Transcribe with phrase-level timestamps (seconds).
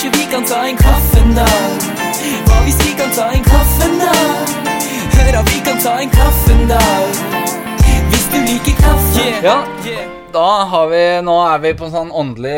[0.00, 1.46] Kanskje vi kan ta en kaffe nå?
[2.48, 4.12] Hva hvis vi kan ta en kaffe nå?
[5.12, 6.78] Hør, vi kan ta en kaffe nå.
[8.08, 9.26] Hvis du liker kaffe.
[9.44, 9.58] Ja,
[10.32, 12.56] da har vi Nå er vi på en sånn åndelig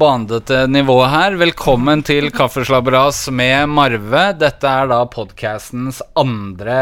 [0.00, 1.36] bandete nivå her.
[1.36, 4.24] Velkommen til Kaffeslabberas med Marve.
[4.40, 6.78] Dette er da podkastens andre,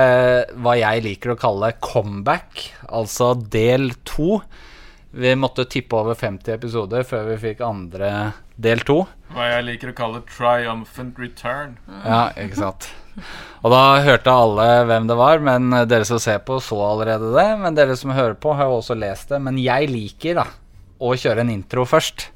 [0.54, 2.62] hva jeg liker å kalle comeback.
[2.94, 4.38] Altså del to.
[5.16, 8.10] Vi måtte tippe over 50 episoder før vi fikk andre
[8.60, 8.98] del to.
[9.32, 11.78] Hva jeg liker å kalle triumphant return.
[12.04, 12.90] Ja, ikke sant.
[13.64, 17.48] Og da hørte alle hvem det var, men dere som ser på, så allerede det.
[17.62, 19.40] Men dere som hører på, har jo også lest det.
[19.42, 20.46] Men jeg liker da
[21.00, 22.28] å kjøre en intro først.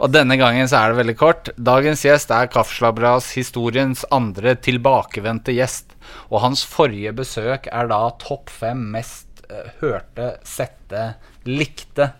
[0.00, 1.50] Og denne gangen så er det veldig kort.
[1.56, 5.96] Dagens gjest er Kaffeslabras, historiens andre tilbakevendte gjest.
[6.30, 11.10] Og hans forrige besøk er da topp fem mest eh, hørte, sette,
[11.48, 12.10] likte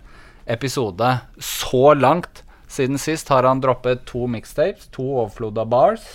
[0.48, 1.10] episode
[1.44, 2.42] så langt.
[2.68, 6.06] Siden sist har han droppet to mixtapes, to overflod av bars.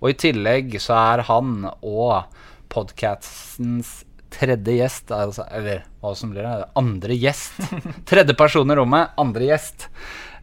[0.00, 2.28] Og i tillegg så er han og
[2.72, 4.02] podcastens
[4.36, 7.56] tredje gjest, altså, eller hva som blir det, andre gjest.
[8.10, 9.86] Tredje person i rommet, andre gjest.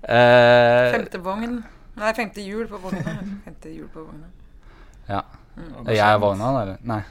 [0.01, 1.59] Eh, Femte vogn.
[1.93, 3.13] Nei, femte hjul på vogna.
[3.45, 4.29] Femte hjul på vogna.
[5.11, 5.21] ja.
[5.85, 6.79] Er jeg vogna, eller?
[6.89, 7.01] Nei.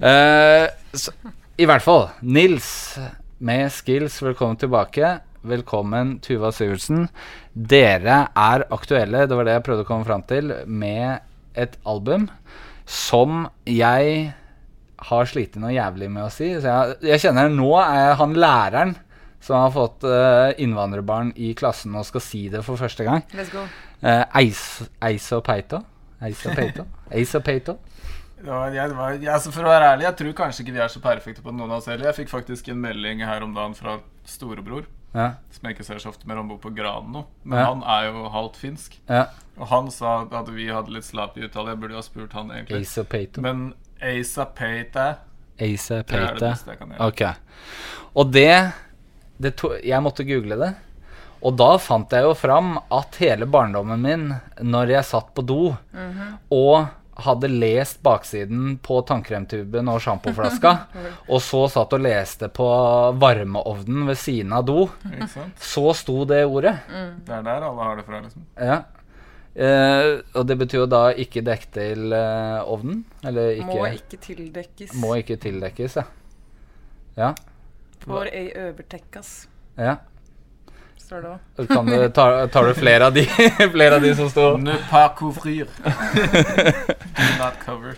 [0.00, 1.12] Eh, så,
[1.60, 2.06] I hvert fall.
[2.24, 2.70] Nils
[3.38, 5.18] med skills, velkommen tilbake.
[5.46, 7.06] Velkommen, Tuva Sivertsen.
[7.52, 11.22] Dere er aktuelle, det var det jeg prøvde å komme fram til, med
[11.58, 12.26] et album
[12.88, 14.32] som jeg
[15.08, 16.50] har slitt noe jævlig med å si.
[16.58, 18.96] Så jeg, jeg kjenner nå er jeg han læreren
[19.44, 23.22] som har fått uh, innvandrerbarn i klassen og skal si det for første gang.
[23.38, 23.62] Let's go.
[24.02, 24.24] Uh,
[25.36, 25.84] og Peito.
[26.26, 26.88] Eis og Peito.
[27.14, 27.78] Eis og Peito.
[28.46, 30.92] Ja, jeg, var, jeg, altså for å være ærlig, jeg tror kanskje ikke vi er
[30.92, 32.06] så perfekte på noen av oss heller.
[32.12, 35.32] Jeg fikk faktisk en melding her om dagen fra storebror, Ja.
[35.50, 37.24] som jeg ikke ser så ofte mer om bor på Gran nå.
[37.44, 37.64] Men Ja.
[37.72, 38.98] han er jo halvt finsk.
[39.08, 39.26] ja.
[39.58, 41.70] Og han sa at vi hadde litt slapp i uttale.
[41.72, 42.82] Jeg burde jo ha spurt han egentlig.
[42.86, 43.40] Asa Peito.
[43.42, 45.16] Men Asa Peita
[45.58, 47.08] Eiso det er det beste jeg kan gjøre.
[47.08, 47.36] Ok.
[48.14, 48.72] Og det,
[49.40, 50.76] det to, Jeg måtte google det.
[51.42, 54.28] Og da fant jeg jo fram at hele barndommen min,
[54.62, 55.76] når jeg satt på do
[56.50, 56.88] og
[57.18, 60.74] hadde lest baksiden på tannkremtuben og sjampoflaska,
[61.32, 62.68] og så satt og leste på
[63.18, 64.86] varmeovnen ved siden av do,
[65.58, 66.76] så sto det ordet.
[67.26, 68.46] Det er der alle har det fra, liksom.
[68.54, 68.78] Ja.
[69.58, 73.00] Eh, og det betyr jo da ikke dekk til eh, ovnen?
[73.26, 74.94] Eller ikke Må ikke tildekkes.
[75.02, 76.04] Må ikke tildekkes, ja.
[77.18, 77.32] Ja.
[78.04, 79.96] For ei overtekkas, ja.
[81.08, 82.12] Står det òg.
[82.14, 83.24] Tar, tar du flere av de,
[83.76, 85.66] flere av de som står Ne pas couvrir.
[87.18, 87.96] Do not cover.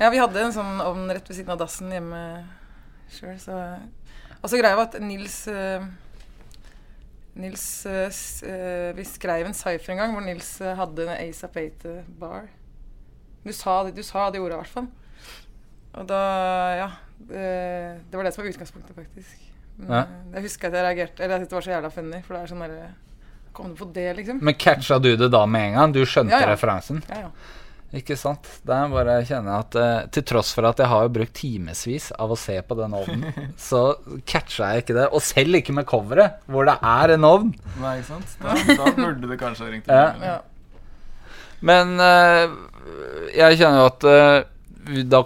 [0.00, 2.20] Ja, vi hadde en sånn ovn rett ved siden av dassen hjemme
[3.12, 3.58] sjøl, så
[4.40, 5.84] Og så greia var at Nils eh,
[7.40, 11.56] Nils eh, Vi skrev en cypher en gang hvor Nils eh, hadde en Ace of
[11.60, 11.84] Eight
[12.20, 12.48] bar.
[13.44, 14.88] Du sa, det- du sa de orda, i hvert fall.
[16.00, 16.24] Og da
[16.80, 16.90] Ja.
[17.20, 17.36] Det,
[18.08, 19.49] det var det som var utgangspunktet, faktisk.
[19.80, 20.00] Men, Ja.
[20.04, 22.34] eh, Jeg husker at jeg reagerte Eller jeg syntes det var så jævla funny, for
[22.36, 22.90] det er sånn derre
[23.52, 24.38] Kom du på det, liksom?
[24.46, 25.92] Men catcha du det da med en gang?
[25.96, 26.52] Du skjønte Ja, ja.
[26.54, 27.02] referansen?
[27.10, 27.30] Ja, ja.
[27.98, 28.46] Ikke sant?
[28.62, 31.32] Det er bare jeg kjenner at uh, til tross for at jeg har jo brukt
[31.34, 33.96] timevis av å se på den ovnen, så
[34.30, 35.08] catcha jeg ikke det.
[35.10, 37.50] Og selv ikke med coveret, hvor det er en ovn.
[37.82, 38.36] Nei, ikke sant?
[38.38, 40.14] Da, da burde det kanskje ha ringt til Ja.
[40.22, 40.36] ja.
[41.66, 42.54] Men uh,
[43.34, 45.24] jeg kjenner jo at uh, da,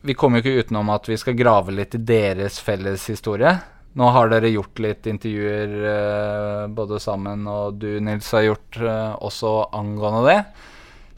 [0.00, 3.52] vi kommer jo ikke utenom at vi skal grave litt i deres felles historie.
[3.98, 9.14] Nå har dere gjort litt intervjuer eh, både sammen, og du, Nils, har gjort eh,
[9.18, 10.38] også angående det.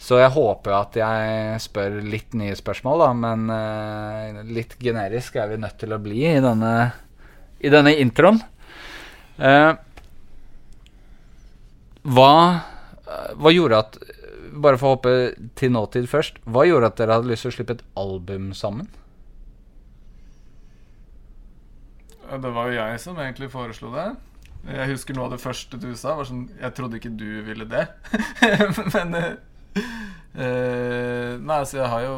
[0.03, 5.53] Så jeg håper at jeg spør litt nye spørsmål, da, men eh, litt generisk er
[5.53, 6.73] vi nødt til å bli i denne,
[7.63, 8.41] i denne introen.
[9.37, 9.71] Eh,
[12.03, 12.33] hva,
[13.39, 14.01] hva gjorde at
[14.53, 15.13] Bare for å hoppe
[15.57, 16.43] til nåtid først.
[16.45, 18.91] Hva gjorde at dere hadde lyst til å slippe et album sammen?
[22.33, 24.07] Det var jo jeg som egentlig foreslo det.
[24.69, 26.15] Jeg husker noe av det første du sa.
[26.17, 27.87] var sånn, Jeg trodde ikke du ville det.
[28.95, 29.35] Men eh,
[31.43, 32.15] Nei, så jeg har jo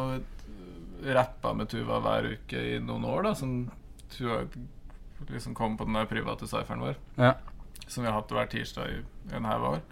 [1.15, 3.35] rappa med Tuva hver uke i noen år, da.
[3.39, 3.57] Som
[4.13, 4.45] Tuva
[5.31, 7.01] liksom kom på den der private cypheren vår.
[7.19, 7.35] Ja.
[7.87, 9.03] Som vi har hatt hver tirsdag i
[9.37, 9.83] en haug år.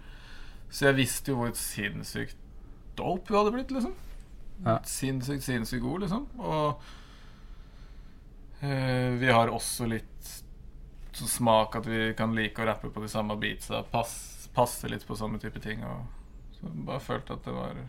[0.73, 2.39] Så jeg visste jo hvor sinnssykt
[2.97, 3.93] dope hun hadde blitt, liksom.
[4.63, 4.79] Ja.
[4.87, 6.25] Sinnssykt, sinnssykt god, liksom.
[6.41, 6.81] Og
[8.63, 10.31] uh, vi har også litt
[11.13, 13.83] sånn smak at vi kan like å rappe på de samme beatsa.
[13.91, 15.83] Pass, passe litt på samme type ting.
[15.85, 17.87] Og så bare følte at det var det,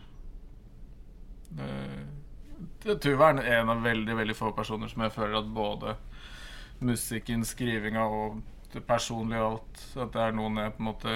[3.01, 5.95] tror jeg er en av veldig veldig få personer som jeg føler at både
[6.85, 8.41] musikken, skrivinga og
[8.73, 11.13] det personlige og alt At det er noen jeg på en måte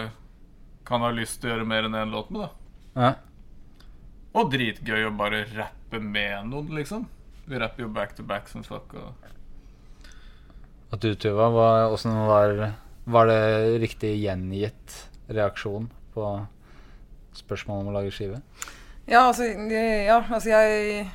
[0.89, 2.49] kan ha lyst til å gjøre mer enn én låt med, da.
[2.99, 3.13] Ja.
[4.37, 7.07] Og dritgøy å bare rappe med noen, liksom.
[7.49, 8.93] Vi rapper jo back to back som fuck.
[8.93, 9.13] Og
[10.93, 11.49] At du, Tuva,
[11.89, 12.73] åssen var
[13.09, 13.41] Var det
[13.81, 14.95] riktig gjengitt
[15.29, 16.25] reaksjon på
[17.37, 18.41] spørsmålet om å lage skive?
[19.09, 21.07] Ja, altså, ja, altså jeg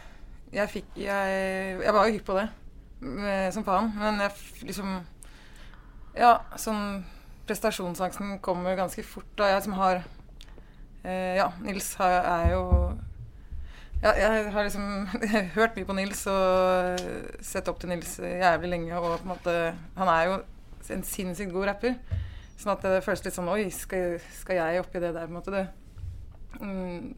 [0.55, 2.49] Jeg fikk Jeg, jeg var jo hypp på det,
[3.03, 3.93] eh, som faen.
[3.99, 4.97] Men jeg liksom
[6.19, 7.05] Ja, sånn
[7.49, 10.03] Prestasjonsangsten kommer ganske fort da jeg som har
[11.05, 12.63] eh, Ja, Nils har, er jo
[14.05, 15.07] ja, jeg har liksom
[15.57, 17.01] hørt mye på Nils og
[17.45, 18.99] sett opp til Nils jævlig lenge.
[18.99, 19.55] Og på en måte
[19.97, 20.35] Han er jo
[20.93, 21.95] en sinnssykt god rapper.
[22.61, 25.25] Sånn at det føles litt sånn Oi, skal, skal jeg oppi det der?
[25.25, 25.65] på en måte det
[26.61, 27.15] mm,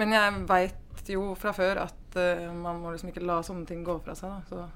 [0.00, 3.84] Men jeg veit jo fra før at eh, man må liksom ikke la sånne ting
[3.84, 4.30] gå fra seg.
[4.30, 4.40] Da.
[4.48, 4.68] Så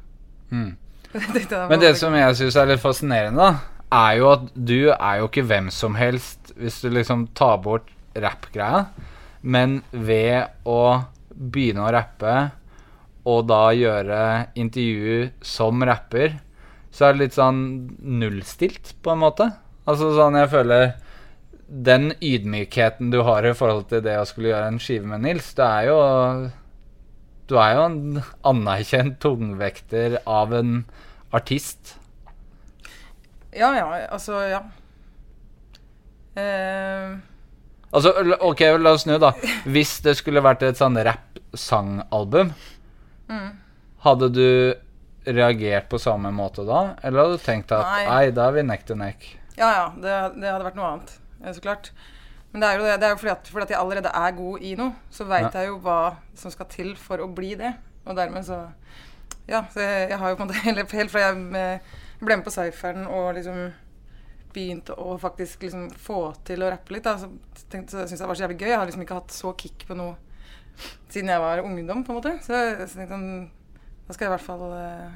[0.46, 0.76] Mm.
[1.34, 5.20] det Men det som jeg syns er litt fascinerende, da, er jo at du er
[5.20, 8.86] jo ikke hvem som helst hvis du liksom tar bort rappgreia,
[9.42, 11.04] men ved å
[11.36, 12.36] begynne å rappe
[13.26, 14.20] og da gjøre
[14.58, 16.38] intervju som rapper,
[16.94, 17.60] så er det litt sånn
[18.20, 19.50] nullstilt, på en måte.
[19.86, 20.94] Altså sånn jeg føler
[21.66, 25.50] Den ydmykheten du har i forhold til det å skulle gjøre en skive med Nils,
[25.58, 25.98] det er jo
[27.50, 30.84] Du er jo en anerkjent tungvekter av en
[31.34, 31.96] artist.
[33.56, 33.86] Ja, ja.
[34.12, 34.62] Altså, ja.
[36.36, 37.16] Uh,
[37.96, 38.10] Altså,
[38.44, 39.30] ok, la oss snu, da.
[39.64, 42.50] Hvis det skulle vært et sånn rapp-sangalbum,
[43.30, 43.46] mm.
[44.04, 44.48] hadde du
[45.26, 46.80] reagert på samme måte da?
[47.06, 48.02] Eller hadde du tenkt at Nei.
[48.10, 49.24] nei, da er vi neck to neck?
[49.56, 49.86] Ja, ja.
[49.96, 51.14] Det, det hadde vært noe annet.
[51.40, 51.88] eh, Så klart.
[52.52, 54.36] Men det er jo, det, det er jo fordi, at, fordi at jeg allerede er
[54.42, 55.54] god i noe, så veit Ja.
[55.62, 55.98] jeg jo hva
[56.42, 57.72] som skal til for å bli det.
[58.04, 58.64] Og dermed så
[59.48, 62.36] Ja, så jeg, jeg har jo på en måte helt, helt fra jeg eh, ble
[62.40, 63.60] med på Cypheren og liksom
[64.56, 67.28] begynte å faktisk liksom få til å rappe litt, da, så,
[67.60, 68.70] så syntes jeg det var så jævlig gøy.
[68.70, 70.14] Jeg har liksom ikke hatt så kick på noe
[71.08, 72.32] siden jeg var ungdom, på en måte.
[72.44, 72.56] Så,
[72.86, 73.50] så tenkte jeg sånn,
[74.06, 75.14] da skal jeg i hvert fall eh,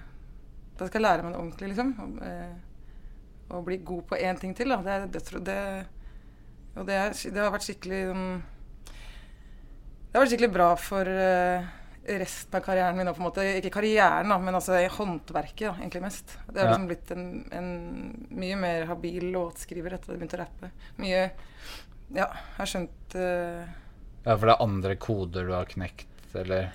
[0.81, 1.91] Da skal jeg lære meg det ordentlig, liksom.
[2.05, 4.71] Og, eh, og bli god på én ting til.
[4.73, 4.81] Da.
[4.85, 5.59] Det, er dødsro- det,
[6.77, 8.25] og det, er, det har vært skikkelig sånn
[8.91, 11.69] Det har vært skikkelig bra for eh,
[12.06, 13.06] resten av karrieren min.
[13.14, 16.37] På en måte, ikke karrieren, da, men altså i håndverket da, egentlig mest.
[16.49, 16.73] Det har Ja.
[16.73, 20.70] liksom blitt en, en mye mer habil låtskriver etter at jeg begynte å rappe.
[20.99, 21.31] Mye
[22.11, 23.67] Ja, jeg har skjønt uh,
[24.25, 26.73] Ja, for det er andre koder du har knekt, eller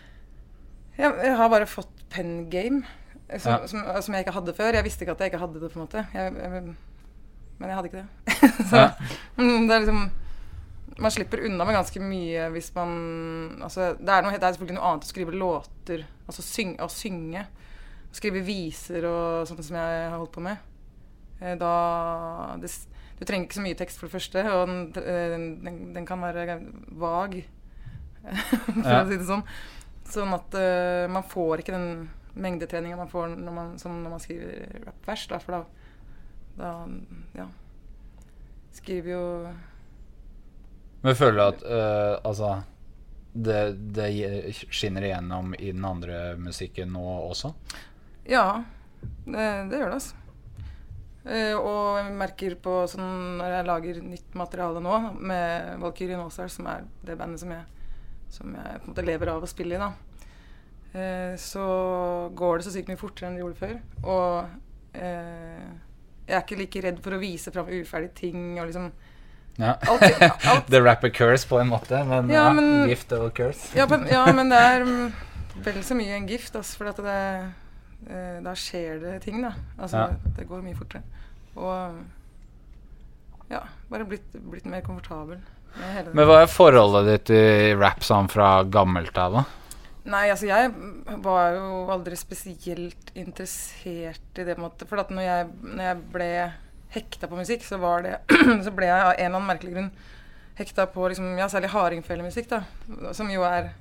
[0.98, 2.83] jeg, jeg har bare fått pen game.
[3.27, 3.68] eh, Som, Ja.
[3.68, 4.74] som, som jeg ikke hadde før.
[4.77, 5.72] Jeg visste ikke at jeg ikke hadde det.
[5.74, 6.75] på en måte jeg, jeg,
[7.60, 8.36] Men jeg hadde ikke det.
[8.69, 8.88] Så Ja.
[9.38, 10.06] det er liksom
[11.00, 12.92] Man slipper unna med ganske mye hvis man
[13.66, 16.88] altså, det, er noe, det er selvfølgelig noe annet å skrive låter, altså syng, å
[16.92, 17.42] synge.
[18.16, 20.62] Skrive viser og sånt som jeg har holdt på med.
[21.42, 22.72] Eh, Da det,
[23.20, 26.22] Du trenger ikke så mye tekst, for det første, og den, eh, den, den kan
[26.24, 26.60] være
[26.96, 27.42] vag,
[28.72, 29.02] for Ja.
[29.04, 29.44] å si det sånn.
[30.06, 34.22] Sånn at uh, man får ikke den mengdetreninga man får når man, som når man
[34.22, 35.62] skriver rappvers, da, for da,
[36.60, 36.74] da
[37.40, 37.48] ja.
[38.76, 39.24] Skriver jo
[41.06, 42.56] Men føler du at uh, altså
[43.36, 43.60] det,
[43.94, 44.07] det
[44.74, 47.52] skinner igjennom i den andre musikken nå også?
[48.25, 48.63] Ja,
[49.25, 50.22] det, det gjør det, altså.
[51.25, 56.57] Uh, og jeg merker på sånn når jeg lager nytt materiale nå med Valkyrien Allstars,
[56.57, 57.88] som er det bandet som jeg,
[58.34, 59.91] som jeg på en måte lever av å spille i, da,
[60.96, 61.65] uh, så
[62.34, 63.75] går det så sykt mye fortere enn det gjorde før.
[64.06, 64.56] Og
[64.98, 65.65] uh,
[66.25, 68.89] jeg er ikke like redd for å vise fram uferdige ting og liksom
[69.58, 69.78] Ja.
[69.88, 73.70] alt, alt, The rapper curse på en måte, men, Ja, men- gift og curse.
[73.78, 74.84] Ja, men, ja, men det er
[75.64, 77.16] vel så mye en gift, altså, for det
[78.10, 79.54] eh, Da skjer det ting, da.
[79.80, 80.08] Altså, Ja.
[80.38, 81.04] det går mye fortere.
[81.56, 81.96] Og
[83.50, 86.14] ja, bare blitt, blitt mer komfortabel det.
[86.16, 89.44] Men hva er forholdet ditt til rap sånn fra gammelt av, da?
[90.06, 90.70] Nei, altså jeg
[91.24, 94.56] var jo aldri spesielt interessert i det.
[94.56, 96.30] på en måte, For at når jeg, når jeg ble
[96.96, 98.18] hekta på musikk, så, var det,
[98.66, 99.90] så ble jeg av en eller annen merkelig grunn
[100.56, 102.62] hekta på liksom, ja, særlig hardingfelemusikk, da.
[103.16, 103.74] Som jo er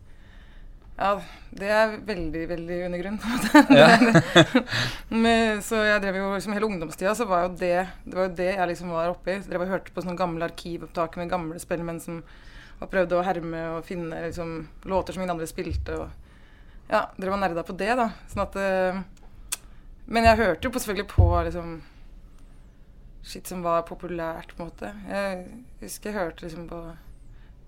[0.94, 1.16] Ja,
[1.50, 3.62] det er veldig, veldig undergrunn, på en måte.
[3.80, 4.62] Ja.
[5.10, 8.34] Men, så jeg drev jo liksom hele ungdomstida så var jo det Det var jo
[8.38, 9.38] det jeg liksom var oppi.
[9.38, 12.22] Jeg drev og hørte på sånne gamle arkivopptak med gamle spellemenn som
[12.82, 14.54] og prøvde å herme og finne liksom,
[14.90, 15.96] låter som ingen andre spilte.
[15.98, 18.08] Og ja, drev og nerda på det, da.
[18.30, 19.02] Sånn at eh,
[20.06, 21.76] Men jeg hørte jo på, selvfølgelig på liksom
[23.24, 24.90] Shit som var populært, på en måte.
[25.08, 25.44] Jeg
[25.80, 26.80] husker jeg hørte liksom på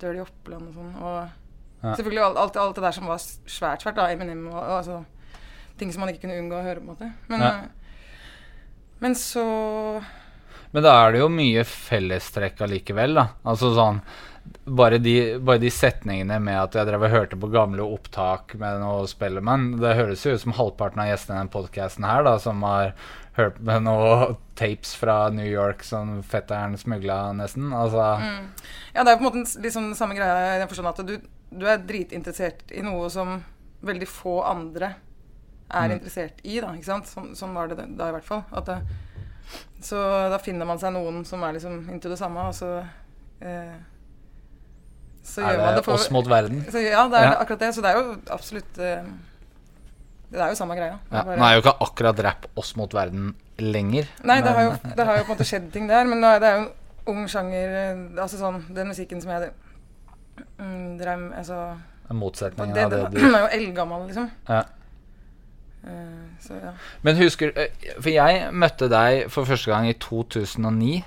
[0.02, 0.94] Dirty Oppland og sånn.
[1.00, 1.28] Og
[1.82, 1.94] Ja.
[1.94, 3.94] selvfølgelig alt, alt, alt det der som var svært, svært.
[3.96, 5.04] da, Eminem og, og altså
[5.78, 7.12] Ting som man ikke kunne unngå å høre, på en måte.
[7.28, 7.48] Men, Ja.
[7.48, 7.68] eh,
[9.00, 10.02] men så
[10.72, 13.28] Men da er det jo mye fellestrekk allikevel, da.
[13.44, 14.00] Altså sånn
[14.64, 18.80] bare de, bare de setningene med at jeg drev og hørte på gamle opptak med
[18.82, 22.36] noe Spellemann Det høres jo ut som halvparten av gjestene i denne podkasten her, da,
[22.42, 22.92] som har
[23.36, 27.68] hørt med noe tapes fra New York som fetteren smugla, nesten.
[27.76, 28.46] Altså Mm.
[28.94, 31.02] Ja, det er på en måte liksom den sånn samme greia i den forstand at
[31.04, 31.18] du,
[31.52, 33.42] du er dritinteressert i noe som
[33.84, 34.94] veldig få andre
[35.66, 37.10] er interessert i, da, ikke sant?
[37.10, 38.44] Sånn, sånn var det da i hvert fall.
[38.64, 38.78] Det,
[39.84, 39.98] så
[40.32, 42.70] da finner man seg noen som er liksom into det samme, og så
[43.40, 43.74] eh,
[45.26, 46.60] Så er det det for oss mot verden?
[46.70, 47.32] så, Ja, det er Ja.
[47.42, 47.72] akkurat det.
[47.74, 49.02] Så det er jo absolutt eh,
[50.30, 50.98] Det er jo samme greia.
[51.10, 54.06] Ja, bare- nå er jo ikke akkurat rap oss mot verden lenger.
[54.24, 56.38] Nei, det har, jo, det har jo på en måte skjedd ting der, men er
[56.42, 56.70] det er jo en
[57.06, 59.50] ung sjanger eh, Altså sånn, den musikken som jeg
[60.58, 61.60] mm, drev med altså,
[62.10, 64.30] En motsetning det, av det den du er jo eldgammel, liksom.
[64.48, 64.62] ja.
[65.86, 66.72] Eh, så ja.
[67.02, 67.52] Men husker
[68.00, 71.04] For jeg møtte deg for første gang i 2009.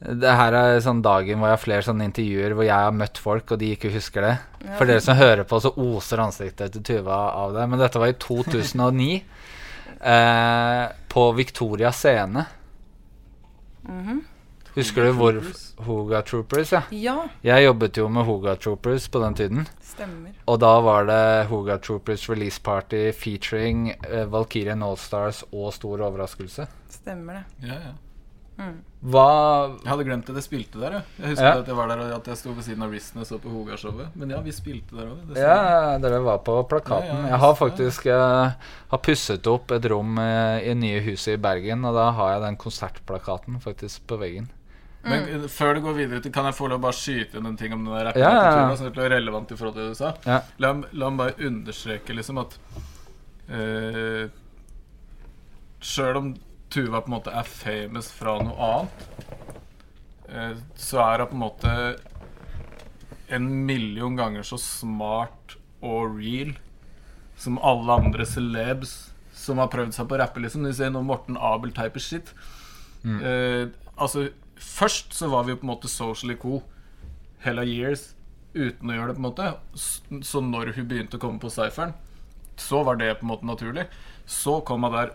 [0.00, 3.18] Det her er sånn dagen hvor jeg har flere sånne intervjuer hvor jeg har møtt
[3.18, 4.34] folk, og de ikke husker det.
[4.62, 4.76] Ja.
[4.78, 7.64] For dere som hører på, så oser ansiktet til Tuva av det.
[7.72, 9.22] Men dette var i 2009.
[10.00, 12.44] eh, på Victoria scene.
[13.88, 14.20] Mhm.
[14.78, 15.38] Husker du hvor
[15.82, 16.70] Hoga Troopers?
[16.72, 16.82] Ja.
[16.94, 19.64] ja, Jeg jobbet jo med Hoga Troopers på den tiden.
[19.82, 20.30] stemmer.
[20.46, 26.68] Og da var det Hoga Troopers release party featuring eh, Valkyrien Allstars og Stor overraskelse.
[26.94, 27.66] Stemmer det.
[27.66, 27.92] Ja, ja.
[28.58, 28.78] Mm.
[29.12, 29.24] Hva
[29.84, 30.34] Jeg hadde glemt det.
[30.34, 30.90] Det spilte der.
[30.96, 31.58] Jeg, jeg husker Ja.
[31.60, 33.48] at jeg var der og at jeg sto ved siden av Risten og så på
[33.52, 34.08] Hoga-showet.
[34.18, 35.36] Men ja, vi spilte der òg.
[35.38, 37.06] Ja, dere var på plakaten.
[37.06, 38.18] Ja, ja, Jeg har faktisk jeg
[38.90, 42.42] har pusset opp et rom i i nye huset i Bergen, og da har jeg
[42.48, 44.50] den konsertplakaten faktisk på veggen.
[45.04, 45.44] Men Mm.
[45.44, 47.56] eh, før du går videre til Kan jeg få lov å bare skyte inn en
[47.56, 48.74] ting om den der Ja, ja, ja.
[48.76, 50.12] Sånn det er relevant i forhold til det du sa.
[50.26, 50.40] Ja.
[50.58, 52.58] La, la meg bare understreke liksom at
[53.48, 54.28] uh,
[55.80, 56.34] Sjøl om
[56.68, 59.04] Tuva på en måte er famous fra noe annet,
[60.28, 61.74] eh, så er hun på en måte
[63.28, 66.54] en million ganger så smart og real
[67.38, 68.96] som alle andre celebs
[69.38, 70.64] som har prøvd seg på å rappe, liksom.
[70.66, 72.32] Du ser nå Morten Abel-type shit.
[73.06, 76.62] Eh, altså, først så var vi jo på en måte socially cool
[77.44, 78.10] hella years
[78.56, 79.52] uten å gjøre det, på en måte.
[80.26, 81.94] Så når hun begynte å komme på cypheren,
[82.58, 83.86] så var det på en måte naturlig.
[84.26, 85.14] Så kom hun der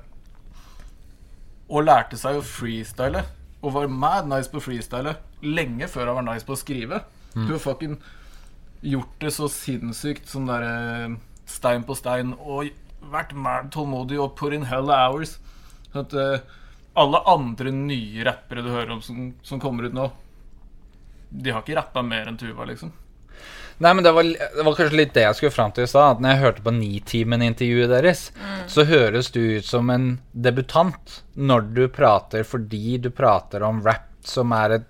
[1.70, 3.24] og lærte seg å freestyle.
[3.63, 7.03] Og var mad nice på freestyle lenge før han var nice på å skrive.
[7.34, 7.98] Du har fucking
[8.84, 11.15] gjort det så sinnssykt som derre
[11.50, 12.70] stein på stein og
[13.12, 15.38] vært mad tålmodig og put in hell hours.
[15.91, 16.60] Sånn at uh,
[17.00, 20.10] alle andre nye rappere du hører om som, som kommer ut nå,
[21.34, 22.93] de har ikke rappa mer enn Tuva, liksom.
[23.84, 26.22] Nei, men det var, det var kanskje litt det jeg skulle fram til i stad.
[26.24, 28.22] Når jeg hørte på Nitimen-intervjuet deres,
[28.72, 34.08] så høres du ut som en debutant når du prater fordi du prater om rap,
[34.24, 34.90] som er et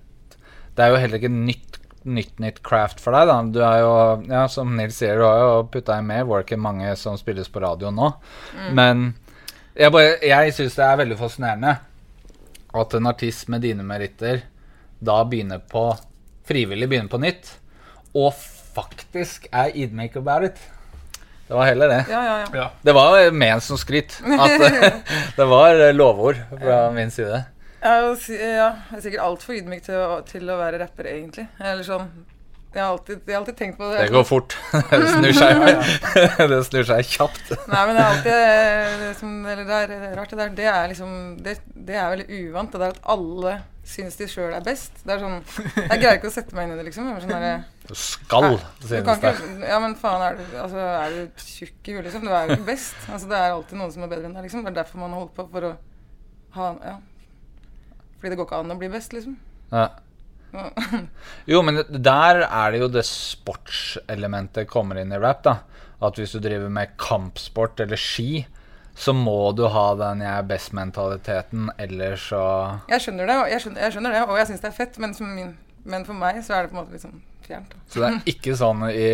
[0.74, 3.36] Det er jo heller ikke nytt nytt nytt craft for deg, da.
[3.48, 3.92] Du er jo,
[4.28, 7.50] ja, som Nils sier, du har jo putta inn mer work enn mange som spilles
[7.50, 8.10] på radio nå.
[8.76, 9.14] Men
[9.74, 11.76] jeg, bare, jeg syns det er veldig fascinerende
[12.74, 14.44] at en artist med dine meritter
[15.04, 15.92] da begynner på
[16.48, 17.54] frivillig begynner på nytt,
[18.14, 18.34] og
[18.76, 20.62] faktisk er idmake about it.
[21.48, 22.04] Det var heller det.
[22.10, 22.46] Ja, ja, ja.
[22.58, 22.68] Ja.
[22.82, 24.16] Det var ment som skryt.
[24.24, 24.94] At eh,
[25.38, 27.44] det var eh, lovord fra min side.
[27.84, 28.52] Ja, jeg
[28.96, 31.50] er sikkert altfor ydmyk til å, til å være rapper, egentlig.
[31.60, 32.08] Eller sånn
[32.74, 34.06] Jeg har alltid, jeg har alltid tenkt på det.
[34.06, 34.56] Det går fort.
[34.94, 35.62] Det snur seg,
[36.54, 37.52] det snur seg kjapt.
[37.68, 40.56] Nei, men det er alltid eh, det som Eller det er rart, det der.
[40.62, 41.14] Det er liksom
[41.44, 41.58] Det,
[41.92, 42.72] det er veldig uvant.
[42.72, 45.04] Det der at alle syns de sjøl er best.
[45.04, 47.12] Det er sånn Jeg greier ikke å sette meg inn i det, liksom.
[47.12, 49.68] Det er Sånn Du skal, Du synes kan det.
[49.68, 52.24] Ja, men faen, er du, altså, er du tjukk i huet, liksom?
[52.24, 52.96] Du er jo ikke best.
[53.10, 54.64] Altså, det er alltid noen som er bedre enn deg, liksom.
[54.64, 55.74] Det er derfor man har holdt på for å
[56.56, 56.96] ha Ja.
[58.18, 59.36] Fordi det går ikke an å bli best, liksom.
[59.74, 59.90] Ja.
[61.50, 65.58] Jo, men der er det jo det sportselementet kommer inn i rap, da.
[66.04, 68.46] At hvis du driver med kampsport eller ski,
[68.96, 73.62] så må du ha den 'jeg er best'-mentaliteten, ellers så Jeg skjønner det, og jeg
[73.62, 76.14] skjønner, jeg skjønner det, og jeg syns det er fett, men, som min, men for
[76.14, 77.74] meg så er det på en måte sånn fjernt.
[77.92, 79.08] Så det er ikke sånn i,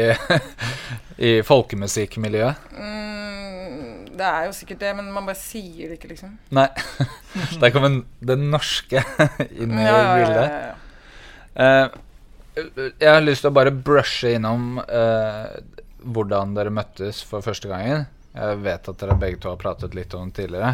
[1.29, 2.67] i folkemusikkmiljøet.
[2.75, 6.35] Mm, det er jo sikkert det, men man bare sier det ikke, liksom.
[6.55, 6.67] Nei.
[7.61, 9.03] Der kommer det norske
[9.61, 10.45] inn i Ja, bildet.
[10.45, 10.77] ja, ja.
[11.59, 11.97] Eh,
[12.99, 15.59] jeg har lyst til å bare brushe innom eh,
[16.03, 18.07] hvordan dere møttes for første gangen.
[18.35, 20.73] Jeg vet at dere begge to har pratet litt om det tidligere.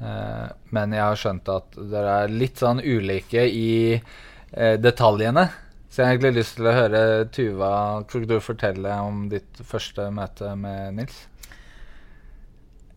[0.00, 3.68] Eh, men jeg har skjønt at dere er litt sånn ulike i
[4.80, 5.42] detaljene.
[5.98, 6.98] Så jeg har egentlig lyst til å høre
[7.34, 7.68] Tuva
[8.06, 11.16] Kan du fortelle om ditt første møte med Nils?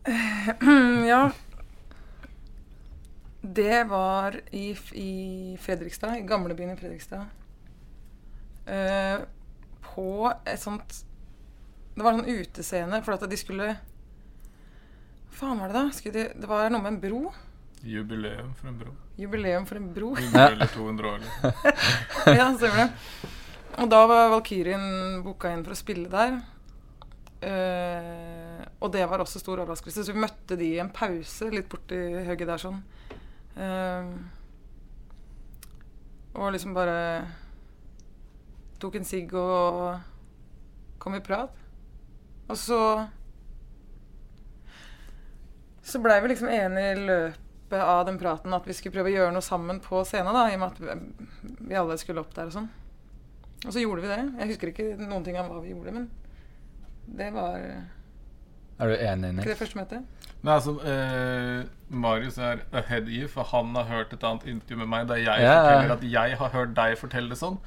[1.10, 1.24] Ja.
[3.42, 4.68] Det var i,
[5.02, 5.14] i
[5.66, 7.26] Fredrikstad, i gamlebyen i Fredrikstad.
[8.70, 9.26] Uh,
[9.88, 11.02] på et sånt
[11.96, 16.12] Det var en sånn utescene for at de skulle Hva faen var det da?
[16.20, 17.24] De, det var noe med en bro.
[17.84, 18.94] Jubileum for en bro.
[19.18, 20.14] Jubileum for en bro.
[20.18, 21.16] 100 eller 200 år.
[21.16, 22.38] Eller.
[22.40, 22.90] ja, stemmer det.
[23.82, 26.38] Og da var Valkyrien booka inn for å spille der.
[27.42, 30.06] Uh, og det var også stor overraskelse.
[30.06, 31.98] Så vi møtte de i en pause litt borti
[32.28, 32.82] hugget der sånn.
[33.58, 34.14] Uh,
[36.38, 37.00] og liksom bare
[38.82, 39.98] tok en sigg og
[41.02, 41.58] kom i prat.
[42.48, 43.08] Og så
[45.82, 49.16] Så blei vi liksom enige i løpet av den praten at vi skulle prøve å
[49.16, 52.52] gjøre noe sammen på scenen, da, i og med at vi, alle skulle opp der
[52.52, 52.70] og sånn.
[53.62, 54.22] Og så gjorde vi det.
[54.42, 56.10] Jeg husker ikke noen ting av hva vi gjorde, men
[57.12, 59.46] det var Er du enig, Nils?
[59.46, 60.28] det første møtet.
[60.42, 64.90] Nei, altså, eh, Marius er ahead you, for han har hørt et annet intervju med
[64.90, 65.62] meg der jeg yeah.
[65.68, 67.60] forteller at jeg har hørt deg fortelle det sånn.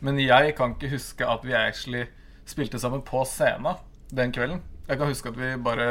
[0.00, 2.04] Men jeg kan ikke huske at vi actually
[2.48, 3.82] spilte sammen på scenen
[4.14, 4.62] den kvelden.
[4.88, 5.88] Jeg kan huske at vi bare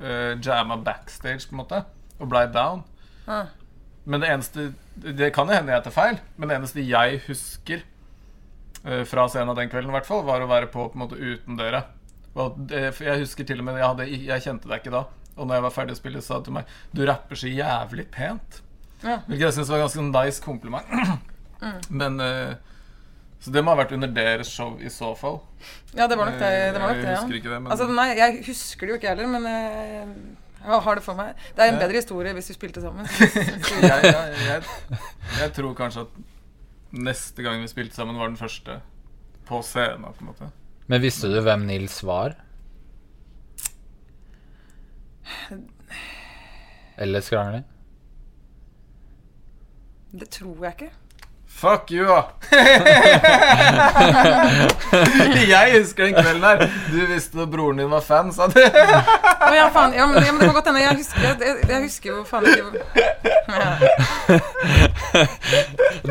[0.00, 1.82] eh, jamma backstage, på en måte,
[2.18, 2.82] og blei down.
[3.26, 3.52] Ah.
[4.06, 7.82] Men det eneste Det kan jo hende jeg tar feil, men det eneste jeg husker
[8.86, 11.18] uh, fra scenen den kvelden, i hvert fall, var å være på på en måte
[11.20, 11.84] uten døra.
[12.36, 15.06] Og jeg husker til og med jeg, hadde, jeg kjente deg ikke da.
[15.36, 18.06] Og når jeg var ferdig å spille, sa du til meg Du rapper så jævlig
[18.12, 18.62] pent.
[19.02, 19.18] Ja.
[19.26, 20.96] Hvilket jeg syns var ganske nice kompliment.
[22.00, 22.56] Men uh,
[23.40, 25.42] Så det må ha vært under deres show i så fall.
[25.96, 26.50] Ja, det var nok det.
[26.72, 28.98] det, var nok Jeg det husker ikke det, men Altså, nei, jeg husker det jo
[29.00, 30.08] ikke heller, men jeg,
[30.64, 31.34] jeg har det for meg.
[31.56, 33.06] Det er en bedre historie hvis vi spilte sammen.
[33.10, 34.98] jeg, jeg, jeg,
[35.40, 36.18] jeg tror kanskje at
[36.96, 38.80] neste gang vi spilte sammen, var den første
[39.46, 40.02] på scenen.
[40.02, 40.50] på en måte
[40.86, 42.34] Men visste du hvem Nils var?
[46.96, 47.62] Eller Skrangli?
[50.16, 50.92] Det tror jeg ikke.
[51.56, 52.22] Fuck you, da!
[55.48, 56.66] jeg husker den kvelden her.
[56.92, 58.58] Du visste at broren din var fan, sa du.
[58.60, 59.94] oh, ja, faen.
[59.96, 60.82] Ja, men, ja, men det kan godt hende.
[60.84, 62.64] Jeg husker, jeg, jeg husker jo faen ikke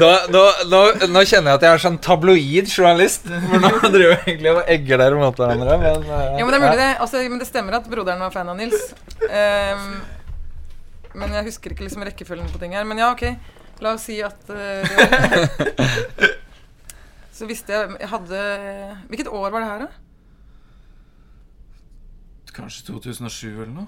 [0.01, 0.41] Nå, nå,
[0.71, 0.79] nå,
[1.13, 3.29] nå kjenner jeg at jeg er sånn tabloid journalist.
[3.29, 5.77] For nå driver jeg egentlig og egger dere mot hverandre.
[5.83, 6.89] Men, eh, Ja, men det er mulig det.
[7.05, 8.81] Altså, men det stemmer at broderen var fan av Nils.
[9.29, 10.01] Um,
[11.21, 12.81] men jeg husker ikke liksom rekkefølgen på ting her.
[12.89, 13.29] Men ja, ok.
[13.83, 14.85] La oss si at uh,
[17.35, 18.41] Så visste jeg Jeg hadde
[19.09, 19.89] Hvilket år var det her, da?
[22.55, 23.87] Kanskje 2007 eller noe?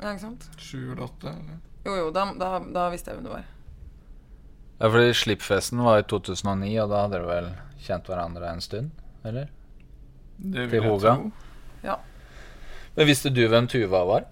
[0.00, 0.44] Ja, ikke sant?
[0.60, 1.32] 7 eller 8?
[1.32, 1.62] Eller?
[1.86, 3.46] Jo, jo, da, da, da visste jeg hvem det var.
[4.80, 7.48] Ja, fordi Slippfesten var i 2009, og da hadde dere vel
[7.84, 8.92] kjent hverandre en stund?
[9.24, 9.48] Eller?
[10.36, 11.30] Det Til vil jeg tro.
[11.84, 11.96] Ja.
[12.96, 14.28] Men visste du hvem Tuva var?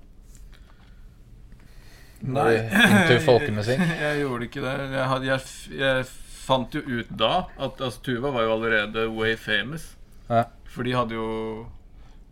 [2.20, 3.82] Du into folkemusikk?
[4.00, 4.74] Jeg gjorde ikke det.
[4.90, 5.40] Jeg, hadde, jeg,
[5.78, 6.06] jeg
[6.48, 9.92] fant jo ut da at altså, Tuva var jo allerede way famous.
[10.28, 10.46] Ja.
[10.68, 11.28] For de hadde jo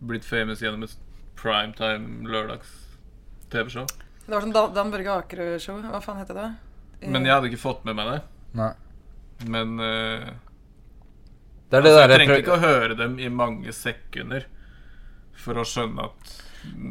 [0.07, 0.97] blitt famous gjennom et
[1.39, 2.73] primetime lørdags
[3.53, 3.87] TV-show.
[4.25, 5.79] Det var sånn Dan, Dan Børge Akerø-show.
[5.87, 6.51] Hva faen heter det da?
[6.99, 8.19] Eh, Men jeg hadde ikke fått med meg det.
[8.59, 8.73] Nei.
[9.47, 10.27] Men uh,
[11.69, 14.47] Det er det altså, jeg trengte ikke å høre dem i mange sekunder
[15.37, 16.35] for å skjønne at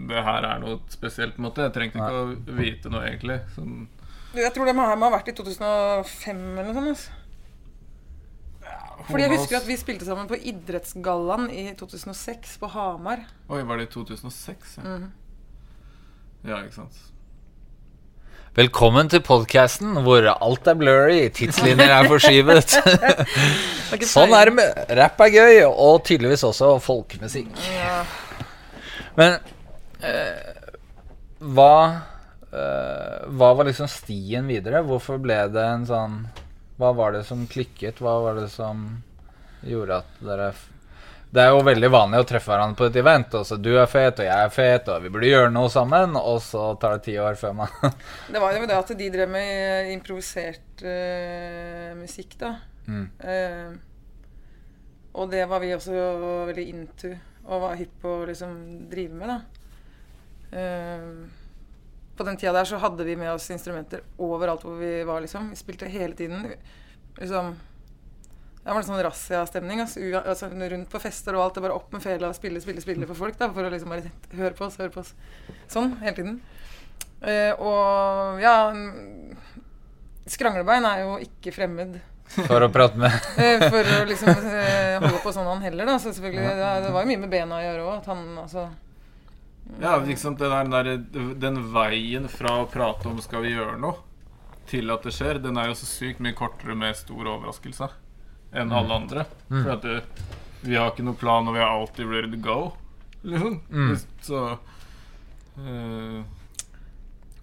[0.09, 1.35] det her er noe spesielt.
[1.37, 3.41] på en måte Jeg trengte ikke å vite noe, egentlig.
[3.55, 3.87] Sånn,
[4.35, 6.89] Jeg tror det må ha må ha vært i 2005 eller noe sånt.
[6.95, 7.11] Altså.
[9.07, 13.21] Fordi jeg husker at vi spilte sammen på Idrettsgallaen i 2006 på Hamar.
[13.49, 14.79] Oi, var det i 2006?
[14.79, 15.13] Ja, Mhm.
[16.49, 16.97] ja ikke sant.
[18.57, 22.77] Velkommen til podkasten hvor alt er blurry, tidslinjer er forskyvet.
[23.93, 27.53] Er sånn er det med Rapp er gøy, og tydeligvis også folkemusikk.
[27.71, 28.01] Ja.
[29.17, 29.37] Men
[31.39, 32.01] hva
[32.53, 34.83] eh, Hva var liksom stien videre?
[34.87, 36.23] Hvorfor ble det en sånn
[36.81, 38.01] Hva var det som klikket?
[38.01, 38.89] Hva var det som
[39.67, 40.51] gjorde at dere
[41.33, 43.35] Det er jo veldig vanlig å treffe hverandre på et event.
[43.35, 46.17] Og så du er fet, og jeg er fet, og vi burde gjøre noe sammen.
[46.17, 47.75] Og så tar det ti år før man
[48.33, 52.55] Det var jo det at de drev med eh, improvisert uh, musikk, da.
[52.87, 53.07] mm.
[53.21, 53.77] Uh,
[55.17, 55.93] og det var vi også
[56.51, 57.15] veldig into
[57.47, 58.57] og var hypp på å liksom
[58.91, 59.56] drive med, da.
[60.57, 61.09] Eh,
[62.17, 65.51] på den tida der så hadde vi med oss instrumenter overalt hvor vi var, liksom.
[65.53, 66.47] Vi spilte hele tiden.
[67.19, 67.57] Liksom
[68.63, 69.83] Det var en sånn razziastemning.
[69.85, 71.59] Altså, altså, rundt på fester og alt.
[71.59, 73.39] Det bare opp med fela og spille, spille, spille for folk.
[73.39, 75.13] da For å liksom bare høre på oss, høre på oss.
[75.71, 76.41] Sånn hele tiden.
[77.17, 79.31] Uh, og ja mm,
[80.29, 81.95] Skranglebein er jo ikke fremmed
[82.35, 85.97] for å prate med Eh, for å liksom holde på sånn han heller, da.
[86.03, 87.93] Så selvfølgelig, det, det var jo mye med bena å gjøre òg.
[88.01, 88.67] At han altså
[89.81, 90.91] Ja, sant, den, der,
[91.35, 93.99] den veien fra å prate om 'skal vi gjøre noe',
[94.67, 97.91] til at det skjer, den er jo så sykt mye kortere med stor overraskelse
[98.57, 99.27] enn alle andre.
[99.49, 100.01] For at det,
[100.63, 102.59] vi har ikke noen plan, og vi er alltid ready to go.
[103.27, 103.61] Liksom.
[103.71, 103.97] Mm.
[104.23, 104.41] Så
[105.59, 106.23] eh,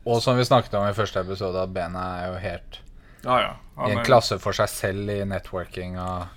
[0.04, 2.80] Og som vi snakket om i første episode, at Bena er jo helt
[3.24, 3.52] Ja, ja.
[3.88, 6.32] i en klasse for seg selv i networking og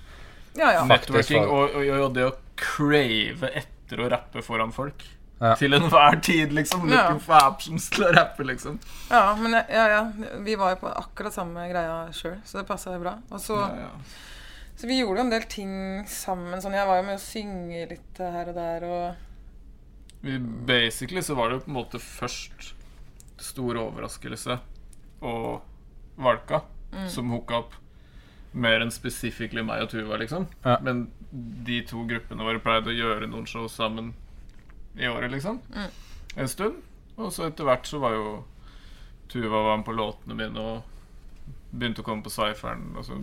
[0.57, 0.83] Ja, ja.
[0.89, 5.05] Networking og, og, og det å crave etter å rappe foran folk.
[5.39, 5.51] Ja.
[5.55, 6.87] Til enhver tid, liksom.
[6.89, 7.03] Ja.
[7.09, 8.79] Looking for options til å rappe, liksom.
[9.11, 9.99] ja, men ja, ja.
[10.41, 13.17] Vi var jo på akkurat samme greia sjøl, så det passa bra.
[13.29, 13.91] Og så, Ja, ja.
[14.77, 15.75] så vi gjorde jo en del ting
[16.09, 16.57] sammen.
[16.61, 19.23] Sånn, jeg var jo med å synge litt her og der, og
[20.25, 22.71] Vi, basically så var det jo på en måte først
[23.37, 24.57] stor overraskelse
[25.21, 25.61] og
[26.17, 27.09] Valka Mm.
[27.11, 27.73] som hooka opp
[28.53, 30.45] mer enn specifically meg og Tuva, liksom.
[30.63, 30.77] Ja.
[30.81, 31.09] Men
[31.67, 34.13] de to gruppene våre pleide å gjøre noen show sammen
[34.97, 35.61] i året, liksom.
[35.75, 35.89] Mm.
[36.35, 36.81] En stund.
[37.15, 38.27] Og så etter hvert så var jo
[39.27, 42.93] Tuva var med på låtene mine og begynte å komme på cypheren.
[42.95, 43.17] Og så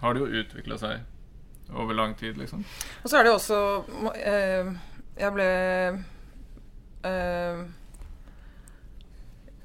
[0.00, 2.64] har det jo utvikla seg over lang tid, liksom.
[3.02, 3.58] Og så er det jo også
[4.18, 4.72] eh,
[5.20, 5.46] Jeg ble
[7.06, 7.62] øh,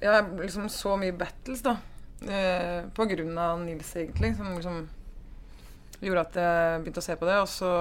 [0.03, 1.77] Jeg liksom så mye battles, da.
[2.21, 4.35] Eh, på grunn av Nils, egentlig.
[4.37, 4.83] Som liksom
[5.97, 7.41] gjorde at jeg begynte å se på det.
[7.41, 7.73] Og så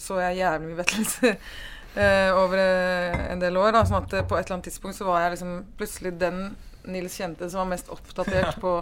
[0.00, 1.18] så jeg jævlig mye battles
[1.96, 3.72] eh, over eh, en del år.
[3.76, 6.42] Da, sånn at eh, på et eller annet tidspunkt så var jeg liksom plutselig den
[6.90, 8.74] Nils kjente som var mest oppdatert på,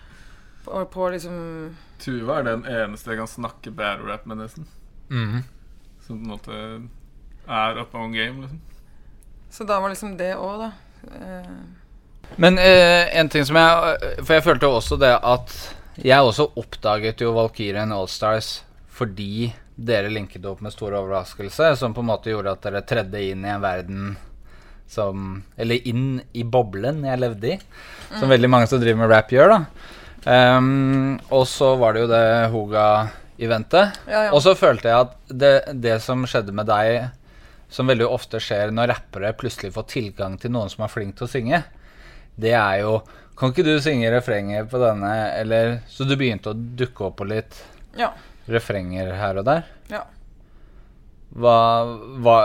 [0.64, 1.36] på, på liksom
[2.02, 4.66] Tuva er den eneste jeg kan snakke battle rap med, nesten.
[5.10, 5.44] Mhm.
[6.02, 6.56] Som på en måte
[7.46, 8.60] er up on game, liksom.
[9.52, 10.70] Så da var liksom det òg, da.
[11.14, 11.54] Eh,
[12.40, 15.50] Men eh, en ting som jeg For jeg følte også det at
[15.98, 18.62] Jeg også oppdaget jo Valkyrien Allstars
[18.92, 19.50] fordi
[19.86, 23.46] dere linket opp med stor overraskelse, som på en måte gjorde at dere tredde inn
[23.46, 24.12] i en verden
[24.92, 27.58] som Eller inn i boblen jeg levde i.
[28.18, 29.60] Som veldig mange som driver med rap, gjør, da.
[30.22, 33.96] Um, og så var det jo det Hoga-eventet.
[34.06, 34.34] Ja, ja.
[34.36, 37.08] Og så følte jeg at det, det som skjedde med deg,
[37.72, 41.26] som veldig ofte skjer når rappere plutselig får tilgang til noen som er flink til
[41.26, 41.62] å synge,
[42.36, 43.00] det er jo
[43.36, 45.08] Kan ikke du synge refrenget på denne,
[45.40, 47.56] eller Så du begynte å dukke opp på litt
[47.96, 48.10] ja.
[48.50, 49.62] Refrenger her og der?
[49.92, 50.02] Ja.
[51.32, 51.56] Hva,
[52.24, 52.36] hva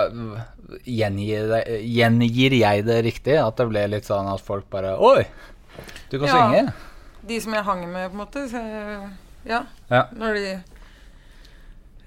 [0.88, 3.36] gjengir, det, gjengir jeg det riktig?
[3.42, 5.26] At det ble litt sånn at folk bare Oi!
[6.10, 6.36] Du kan Ja.
[6.38, 6.74] synge?
[7.28, 8.46] De som jeg hang med, på en måte.
[8.48, 8.62] Så,
[9.48, 9.64] ja.
[9.92, 10.06] Ja.
[10.16, 10.46] Når de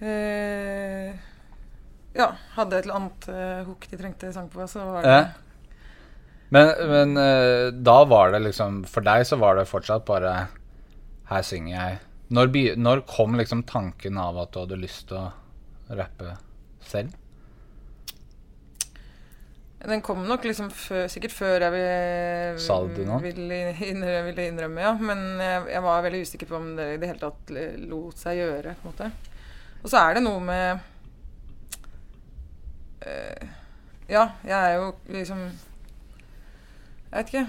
[0.00, 1.12] eh,
[2.16, 5.22] Ja, hadde et eller annet eh, hook de trengte sang på, så var det Ja.
[6.50, 10.48] Men, men eh, da var det liksom For deg så var det fortsatt bare
[11.30, 11.98] Her synger jeg.
[12.30, 16.36] Når, når kom liksom tanken av at du hadde lyst til å rappe
[16.86, 17.16] selv?
[19.80, 22.58] Den kom nok liksom før, sikkert før jeg ville,
[24.26, 24.92] ville innrømme, ja.
[25.00, 27.52] Men jeg, jeg var veldig usikker på om det i det hele tatt
[27.88, 28.74] lot seg gjøre.
[28.76, 29.08] på en måte.
[29.80, 30.82] Og så er det noe med
[33.08, 33.48] øh,
[34.10, 37.46] Ja, jeg er jo liksom Jeg vet ikke.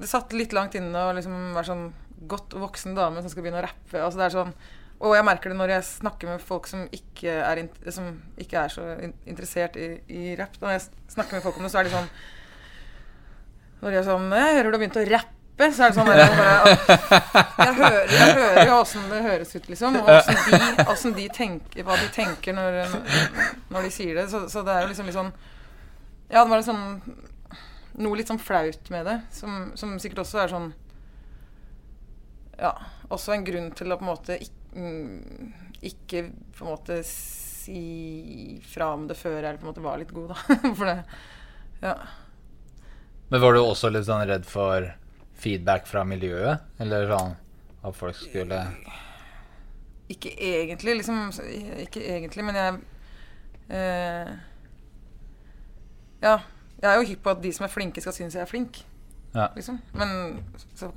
[0.00, 1.86] Det satt litt langt inne å liksom være sånn
[2.28, 3.96] godt voksen dame som skal begynne å rappe.
[3.96, 4.52] Altså det er sånn,
[5.00, 7.62] og jeg merker det når jeg snakker med folk som ikke er,
[7.94, 10.58] som ikke er så in interessert i, i rapp.
[10.60, 12.10] Når jeg snakker med folk om det, så er de sånn
[13.80, 16.10] Når de er sånn 'Jeg hører du har begynt å rappe', så er det sånn
[16.10, 19.96] jeg, jeg, hører, jeg hører jo åssen det høres ut, liksom.
[19.96, 22.78] Og de, de tenker, hva de tenker når,
[23.72, 24.28] når de sier det.
[24.28, 25.32] Så, så det er jo liksom litt sånn
[26.28, 26.84] Ja, det var litt sånn
[28.00, 30.70] noe litt sånn flaut med det, som, som sikkert også er sånn
[32.60, 32.74] Ja,
[33.08, 34.80] også en grunn til å på en måte ikke,
[35.88, 36.24] ikke
[36.56, 40.34] på en måte si fra om det før jeg på en måte var litt god,
[40.34, 40.58] da.
[40.78, 40.98] For det
[41.80, 41.94] Ja.
[43.30, 44.88] Men var du også litt sånn redd for
[45.40, 46.66] feedback fra miljøet?
[46.82, 47.36] Eller sånn
[47.86, 48.58] at folk skulle
[50.10, 51.30] Ikke egentlig, liksom.
[51.86, 52.80] Ikke egentlig, men jeg
[53.70, 54.32] eh,
[56.26, 56.40] Ja.
[56.80, 58.78] Jeg er jo hypp på at de som er flinke, skal synes jeg er flink.
[59.34, 59.50] Ja.
[59.54, 59.78] Liksom.
[59.92, 60.40] Men
[60.74, 60.88] så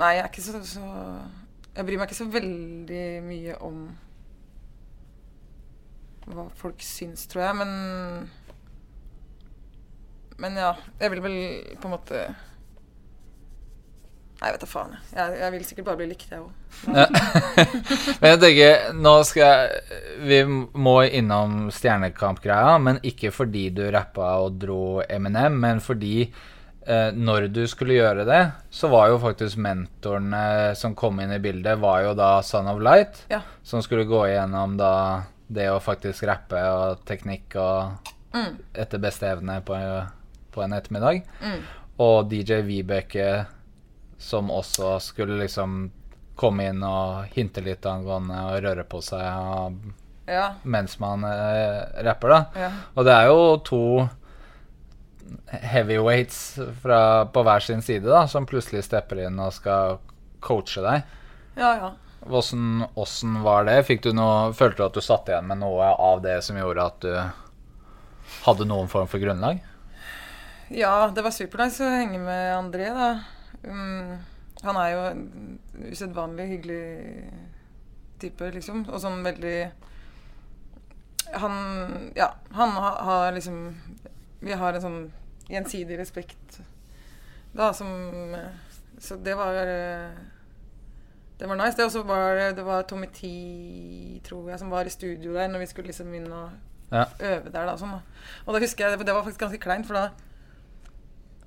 [0.00, 0.84] Nei, jeg er ikke så, så
[1.76, 3.82] Jeg bryr meg ikke så veldig mye om
[6.30, 7.70] hva folk syns, tror jeg, men
[10.40, 11.40] Men ja, jeg vil vel
[11.80, 12.22] på en måte
[14.40, 14.92] Nei, jeg vet da faen.
[15.12, 15.32] jeg.
[15.36, 16.52] Jeg, vil sikkert bare bli likt, jeg òg.
[18.22, 19.98] Men jeg tenker, nå skal jeg
[20.30, 20.38] Vi
[20.80, 26.38] må innom Stjernekamp-greia, men ikke fordi du rappa og dro Eminem, men fordi eh,
[27.14, 28.40] når du skulle gjøre det,
[28.74, 32.66] så var jo faktisk mentoren eh, som kom inn i bildet, var jo da Son
[32.72, 33.40] of Light, Ja.
[33.62, 34.92] som skulle gå igjennom da
[35.50, 38.58] det å faktisk rappe og teknikk og Mm.
[38.78, 39.74] etter beste evne på,
[40.54, 41.24] på en ettermiddag.
[41.42, 41.62] Mm.
[41.98, 43.46] Og DJ Vibeke
[44.18, 45.90] som også skulle liksom
[46.38, 49.74] komme inn og hinte litt angående å røre på seg og,
[50.30, 50.52] Ja.
[50.62, 52.44] mens man eh, rapper, da.
[52.54, 52.70] Ja.
[52.94, 53.80] Og det er jo to
[55.50, 57.00] heavyweights fra,
[57.32, 59.98] på hver sin side da, som plutselig stepper inn og skal
[60.44, 61.18] coache deg.
[61.56, 61.90] ja, ja.
[62.20, 64.12] Hvordan, hvordan var det?
[64.12, 67.14] Noe, følte du at du satt igjen med noe av det som gjorde at du
[68.44, 69.62] hadde noen form for grunnlag?
[70.70, 73.08] Ja, det var supernice å henge med André, da.
[73.64, 74.20] Um,
[74.62, 75.24] han er jo en
[75.90, 76.82] usedvanlig hyggelig
[78.20, 78.84] type, liksom.
[78.88, 79.56] Og sånn veldig
[81.40, 81.56] Han
[82.16, 83.58] Ja, han har, har liksom
[84.40, 85.00] Vi har en sånn
[85.50, 86.60] gjensidig respekt,
[87.54, 87.88] da, som
[89.00, 90.10] Så det var eh,
[91.38, 91.76] Det var nice.
[91.76, 95.58] Det også var Det var Tommy T, tror jeg, som var i studio der når
[95.64, 96.50] vi skulle liksom inn og
[96.92, 97.04] Ja.
[97.20, 97.76] øve der, da.
[97.78, 98.00] Sånn, da.
[98.46, 100.10] Og da husker jeg Det var faktisk ganske kleint, for da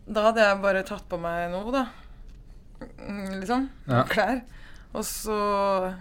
[0.05, 1.85] da hadde jeg bare tatt på meg noe, da.
[3.07, 3.69] Mm, Liksom.
[3.87, 4.01] Ja.
[4.03, 4.41] Klær.
[4.93, 5.93] Og så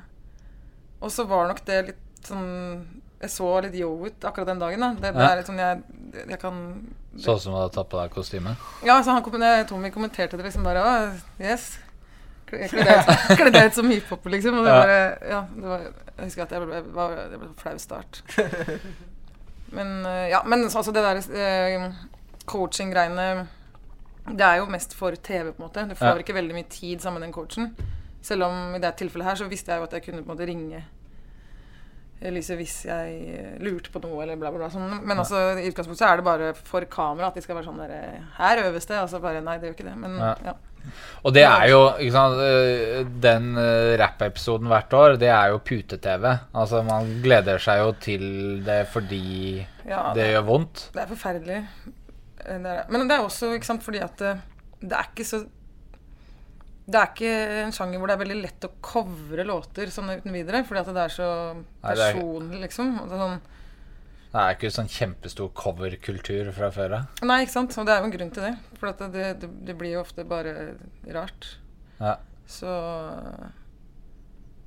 [1.00, 2.86] Og så var nok det litt sånn
[3.20, 4.92] Jeg så litt yo ut akkurat den dagen, da.
[4.94, 5.30] Det, det Ja.
[5.30, 5.82] er litt sånn jeg,
[6.28, 6.58] jeg kan
[7.20, 8.54] Sånn som du hadde tatt på deg kostyme?
[8.86, 11.78] Ja, så han, kom- Tommy kommenterte det liksom bare yes.
[12.46, 14.58] Kledde kle deg ut- ut som hiphopper, liksom.
[14.58, 17.76] Og det bare Ja, det var Jeg husker at jeg ble, var, det ble flau
[17.78, 18.22] start.
[19.76, 21.92] Men eh, ja, men så- altså det der eh,
[22.46, 23.46] coaching-greiene
[24.28, 25.88] Det er jo mest for TV, på en måte.
[25.88, 26.18] Du får Ja.
[26.22, 27.74] ikke veldig mye tid sammen med den coachen.
[28.22, 30.36] Selv om i det tilfellet her så visste jeg jo at jeg kunne på en
[30.36, 30.84] måte ringe
[32.28, 34.68] Elise hvis jeg eh, lurte på noe, eller bla, bla, bla.
[34.72, 34.90] Sånn.
[35.06, 37.94] Men altså, i utgangspunktet er det bare for kamera at de skal være sånn der
[37.96, 38.98] eh, Her øves det.
[39.00, 39.96] Altså bare Nei, det gjør ikke det.
[40.04, 40.34] Men Ja.
[40.50, 40.54] ja.
[41.22, 43.52] Og det er jo ikke sant, øh, Den
[44.00, 46.24] rappepisoden hvert år, det er jo pute-TV.
[46.58, 48.24] Altså Man gleder seg jo til
[48.66, 50.88] det fordi ja det gjør vondt.
[50.94, 51.60] Det er forferdelig.
[52.46, 54.42] Eh, Det er, men det er også ikke sant, fordi at eh,
[54.82, 55.44] det er ikke så
[56.84, 60.32] Det er ikke en sjanger hvor det er veldig lett å covre låter sånn uten
[60.34, 60.64] videre.
[60.66, 62.94] Fordi at det er så er- personlig, liksom.
[63.08, 63.40] Det er sånn,
[64.32, 67.06] Det er ikke sånn kjempestor coverkultur fra før av.
[67.22, 67.76] nei, ikke sant.
[67.78, 68.54] Og det er jo en grunn til det.
[68.80, 70.74] For at det, det, det blir jo ofte bare
[71.12, 71.56] rart.
[72.00, 72.16] Ja.
[72.48, 72.66] Så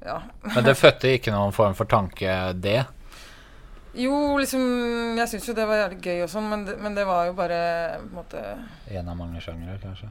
[0.05, 0.21] Ja.
[0.55, 2.85] Men det fødte ikke noen form for tanke, det.
[3.95, 7.29] Jo, liksom Jeg syns jo det var jævlig gøy og sånn, men, men det var
[7.29, 7.59] jo bare
[8.01, 8.41] på en måte
[8.91, 10.09] En av mange sjangere, kanskje.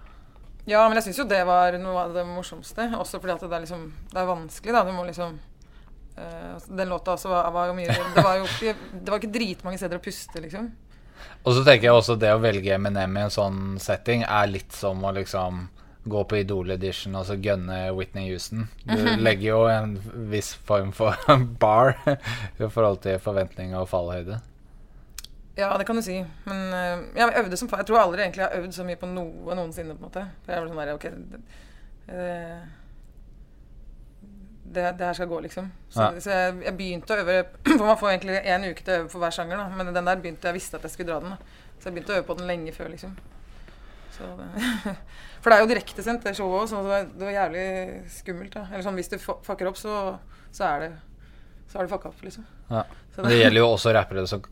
[0.65, 2.87] Ja, men jeg syns jo det var noe av det morsomste.
[2.97, 4.85] Også fordi at det er liksom Det er vanskelig, da.
[4.87, 5.37] Du må liksom
[6.17, 9.35] uh, Den låta også var, var jo mye Det var jo ikke, det var ikke
[9.35, 10.73] dritmange steder å puste, liksom.
[11.45, 14.73] Og så tenker jeg også det å velge Eminem i en sånn setting er litt
[14.73, 15.67] som å liksom
[16.05, 18.67] gå på Idol-edition og så gønne Whitney Houston.
[18.85, 19.95] Du legger jo en
[20.33, 21.17] viss form for
[21.63, 24.41] bar i forhold til forventning og fallhøyde.
[25.57, 26.17] Ja, det kan du si.
[26.49, 27.85] Men eh, jeg øvde som faen.
[27.85, 30.25] Jeg tror aldri egentlig jeg har øvd så mye på noe noensinne, på en måte.
[30.45, 31.43] For jeg var sånn der Ok, det,
[32.11, 32.65] eh,
[34.75, 35.69] det, det her skal gå, liksom.
[35.91, 36.21] Så, Ja.
[36.21, 37.37] så jeg, jeg begynte å øve
[37.79, 39.69] For man får egentlig én uke til å øve for hver sjanger, da.
[39.79, 41.37] Men den der begynte jeg visste at jeg skulle dra den.
[41.37, 43.15] da Så jeg begynte å øve på den lenge før, liksom.
[44.15, 44.27] Så
[45.43, 47.65] for det er jo direktesendt, det showet òg, så det var, jævlig
[48.15, 48.55] skummelt.
[48.55, 49.95] da Eller sånn hvis du fucker opp, så,
[50.55, 50.93] så er det
[51.71, 52.47] Så har du fucka opp, liksom.
[52.71, 52.85] Ja.
[53.17, 54.43] Men det gjelder jo også rappere som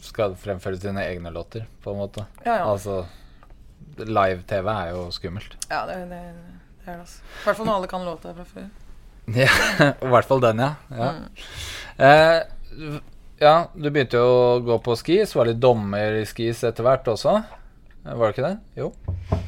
[0.00, 2.24] skal fremføre sine egne låter, på en måte.
[2.44, 2.64] Ja, ja.
[2.70, 3.04] Altså
[3.98, 5.56] Live-TV er jo skummelt.
[5.70, 7.22] Ja, det, det, det er det, altså.
[7.22, 8.68] I hvert fall når alle kan låta fra før.
[9.28, 9.48] Ja,
[10.00, 10.70] I hvert fall den, ja.
[10.88, 11.08] ja.
[11.12, 11.24] Mm.
[12.00, 13.00] Eh,
[13.42, 15.34] ja, du begynte jo å gå på skis.
[15.36, 17.34] Var litt dommer i skis etter hvert også.
[18.08, 18.54] Var det ikke det?
[18.80, 18.86] Jo.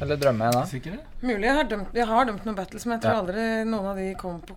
[0.03, 0.61] Eller drømmer jeg da?
[0.69, 0.99] Sikker?
[1.25, 3.23] Mulig jeg har dømt, jeg har dømt noen battles, men jeg tror Ja.
[3.23, 4.53] aldri noen av de kom på,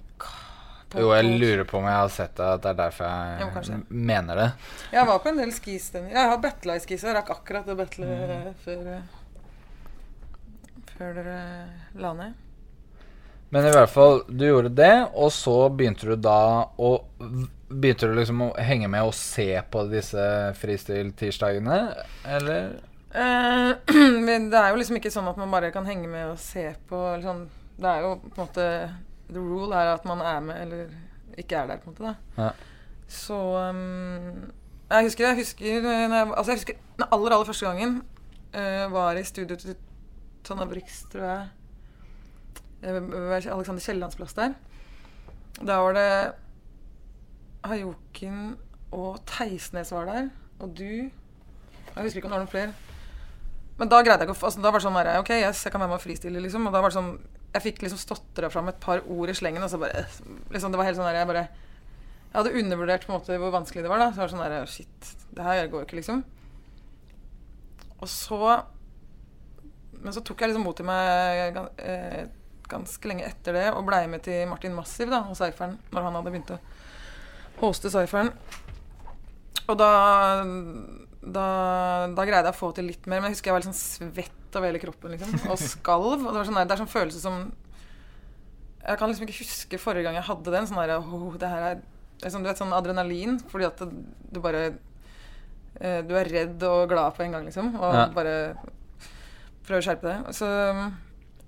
[0.94, 2.48] på Jo, jeg lurer på om jeg har sett det.
[2.64, 3.80] Det er derfor jeg jo,
[4.10, 4.46] mener det.
[4.94, 6.14] Jeg var på en del skistender.
[6.14, 8.48] Jeg har battla i skis, jeg rakk akkurat å battle Mm.
[8.64, 9.20] før eh,
[10.94, 11.36] Før dere
[11.98, 12.34] la ned.
[13.54, 16.38] Men i hvert fall, du gjorde det, og så begynte du da
[16.78, 16.94] å
[17.74, 20.22] Begynte du liksom å henge med og se på disse
[20.60, 21.78] fristil-tirsdagene,
[22.36, 22.68] eller?
[23.10, 23.94] Eh,
[24.28, 26.68] men det er jo liksom ikke sånn at man bare kan henge med og se
[26.86, 27.00] på.
[27.24, 27.48] Sånn.
[27.74, 28.66] Det er jo på en måte
[29.30, 30.94] The rule er at man er med eller
[31.38, 32.14] ikke er der, på en måte.
[32.36, 32.50] da Ja.
[33.08, 33.34] Så
[33.70, 34.52] um,
[34.90, 38.02] Jeg husker jeg husker, jeg, altså jeg husker den aller, aller første gangen
[38.54, 39.76] uh, var i studio til
[40.44, 41.48] Tonna Brix, tror jeg.
[42.84, 44.54] Eh, Alexander Kiellands plass der.
[45.66, 46.32] Da var det
[47.64, 48.56] Hajoken
[48.92, 50.28] og Teisnes var der.
[50.60, 52.72] Og du Jeg husker ikke om det var noen flere.
[53.78, 55.72] Men da greide jeg ikke å altså, Da var det sånn der, Ok, yes, jeg
[55.72, 56.66] kan være med og fristille, liksom.
[56.66, 57.12] Og da var det sånn
[57.54, 60.04] Jeg fikk liksom stotra fram et par ord i slengen, og så bare
[60.50, 63.54] liksom, Det var helt sånn der Jeg bare Jeg hadde undervurdert på en måte hvor
[63.54, 64.02] vanskelig det var.
[64.02, 66.24] da Så det var sånn der Shit, det her går ikke, liksom.
[68.00, 68.40] Og så
[70.02, 72.24] Men så tok jeg liksom mot til meg eh,
[72.68, 76.16] ganske lenge etter det og blei med til Martin Massiv da, og Cypheren når han
[76.18, 76.58] hadde begynt å
[77.60, 78.32] hoste Cypheren.
[79.68, 79.90] Og da,
[81.20, 81.44] da
[82.12, 84.10] Da greide jeg å få til litt mer, men jeg husker jeg var litt sånn
[84.12, 86.06] svett over hele kroppen liksom, og skalv.
[86.24, 87.52] Og det, var sånn det er sånn følelse som
[88.84, 90.66] Jeg kan liksom ikke huske forrige gang jeg hadde den.
[90.68, 91.78] Sånn der, oh, Det her er
[92.22, 93.38] liksom, Du vet, sånn adrenalin.
[93.50, 93.88] Fordi at det,
[94.34, 94.64] du bare
[95.80, 97.74] eh, Du er redd og glad på en gang, liksom.
[97.80, 98.06] Og Ja.
[98.14, 98.34] bare
[99.64, 100.34] prøver å skjerpe deg.
[100.36, 100.48] Så,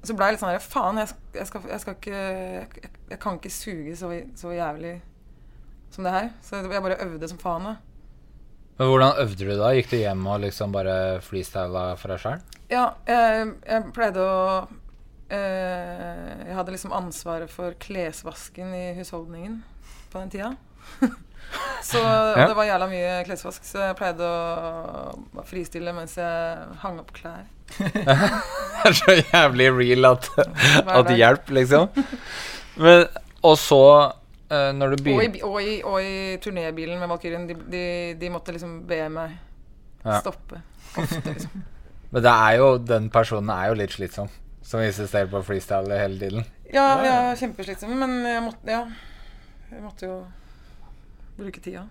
[0.06, 3.18] så ble jeg litt sånn her Faen, jeg, jeg, skal, jeg skal ikke jeg, jeg
[3.20, 4.94] kan ikke suge så, så jævlig
[5.92, 6.30] som det her.
[6.42, 7.68] Så jeg bare øvde som faen.
[7.70, 7.76] da
[8.78, 9.70] Men hvordan øvde du da?
[9.76, 12.42] Gikk du hjem og liksom bare freestyla for deg sjøl?
[12.72, 14.40] Ja, jeg, jeg pleide å
[15.32, 19.60] eh, Jeg hadde liksom ansvaret for klesvasken i husholdningen
[20.12, 20.50] på den tida.
[21.86, 22.46] så Ja.
[22.50, 27.46] det var jævla mye klesvask, så jeg pleide å fristille mens jeg hang opp klær.
[28.86, 30.28] Det er så jævlig real at,
[30.86, 31.88] at hjelp, liksom.
[32.78, 33.06] Men,
[33.42, 33.80] og så,
[34.50, 37.46] eh, når du Og i, begynte og i, og i turnébilen med Valkyrien.
[37.48, 37.82] De, de,
[38.20, 39.36] de måtte liksom be meg
[40.06, 40.20] Ja.
[40.20, 40.60] stoppe.
[40.96, 41.62] Ofte, liksom.
[42.12, 44.28] Men det er jo, den personen er jo litt slitsom.
[44.62, 46.44] Som insisterer på freestyle hele tiden.
[46.72, 48.80] Ja, Ja, vi er kjempeslitsomme, men jeg måtte, ja,
[49.70, 50.16] jeg måtte jo
[51.36, 51.84] bruke tida.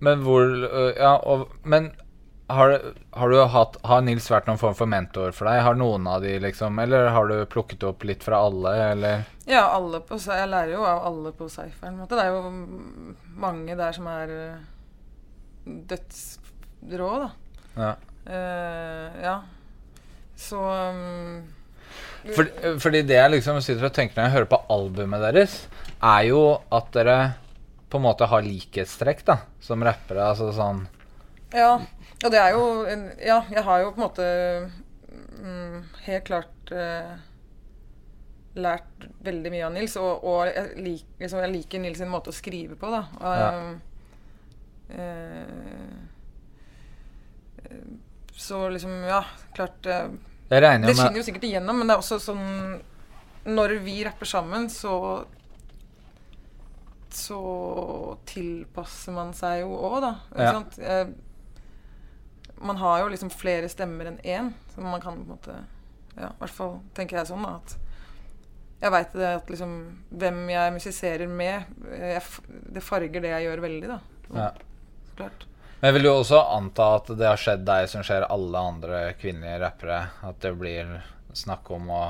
[0.00, 0.44] Men hvor
[0.96, 1.90] Ja, og Men
[2.56, 2.74] har,
[3.10, 5.62] har du hatt Har Nils vært noen form for mentor for deg?
[5.64, 9.24] Har noen av de, liksom Eller har du plukket opp litt fra alle, eller?
[9.50, 12.02] Ja, alle på, jeg lærer jo av alle på Cypheren.
[12.06, 12.52] Det er jo
[13.40, 14.66] mange der som er eh,
[15.90, 17.30] dødsrå, da.
[17.80, 17.94] Ja.
[18.30, 19.34] Uh, ja.
[20.38, 21.40] Så um,
[22.36, 25.56] fordi, fordi det jeg liksom sitter og tenker når jeg hører på albumet deres,
[25.98, 27.18] er jo at dere
[27.90, 30.30] på en måte har likhetstrekk, da, som rappere.
[30.30, 30.84] Altså sånn
[31.56, 31.80] Ja.
[32.24, 34.70] Og det er jo en- Ja, jeg har jo på en måte
[35.40, 37.16] mm, helt klart eh,
[38.56, 42.28] lært veldig mye av Nils, og, og jeg, lik, liksom, jeg liker Nils sin måte
[42.30, 43.04] å skrive på, da.
[43.20, 43.50] Og, Ja.
[44.90, 45.40] eh,
[47.70, 47.76] eh,
[48.34, 50.08] så liksom, ja, klart eh,
[50.50, 52.80] Det skinner jo sikkert igjennom, men det er også sånn
[53.46, 55.24] Når vi rapper sammen, så
[57.10, 57.38] Så
[58.26, 60.12] tilpasser man seg jo òg, da.
[60.30, 60.52] Ikke Ja.
[60.52, 60.78] sant?
[62.60, 65.58] Man har jo liksom flere stemmer enn én, så man kan på en måte
[66.16, 67.56] Ja, i hvert fall tenker jeg sånn, da.
[67.60, 67.76] At
[68.80, 69.72] jeg veit det at liksom
[70.22, 72.22] Hvem jeg musiserer med, eh, jeg,
[72.76, 73.98] det farger det jeg gjør veldig, da.
[74.34, 74.50] ja.
[75.10, 75.46] Så klart.
[75.80, 78.98] Men jeg vil jo også anta at det har skjedd deg som skjer alle andre
[79.20, 80.00] kvinnelige rappere.
[80.28, 80.90] At det blir
[81.32, 82.04] snakk om, å,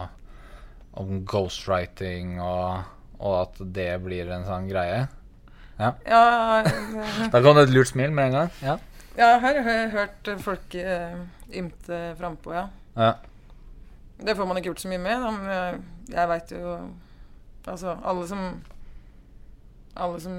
[0.98, 2.88] om ghostwriting, og,
[3.20, 5.04] og at det blir en sånn greie.
[5.78, 8.50] Ja, eh, Da kom det et lurt smil med en gang.
[8.64, 8.74] Ja.
[9.20, 11.20] Ja her har jeg hørt folk eh,
[11.61, 12.66] ymte frampå, ja.
[12.96, 13.12] ja.
[14.20, 15.80] Det får man ikke gjort så mye med, da, men jeg,
[16.16, 16.74] jeg veit jo
[17.68, 18.62] Altså, alle som
[19.96, 20.37] Alle som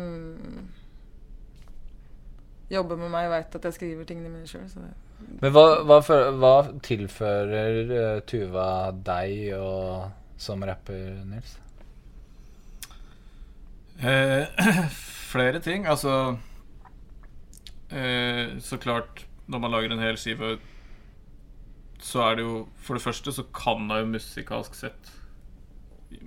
[2.71, 4.63] jobber med meg, veit at jeg skriver tingene mine sjøl,
[5.41, 10.07] Men hva, hva, for, hva tilfører uh, Tuva deg og,
[10.39, 11.57] som rapper, Nils?
[14.01, 14.47] Eh,
[15.33, 15.85] flere ting.
[15.85, 16.37] Altså
[17.91, 20.57] eh, Så klart, når man lager en hel skive,
[22.01, 25.17] så er det jo For det første så kan hun jo musikalsk sett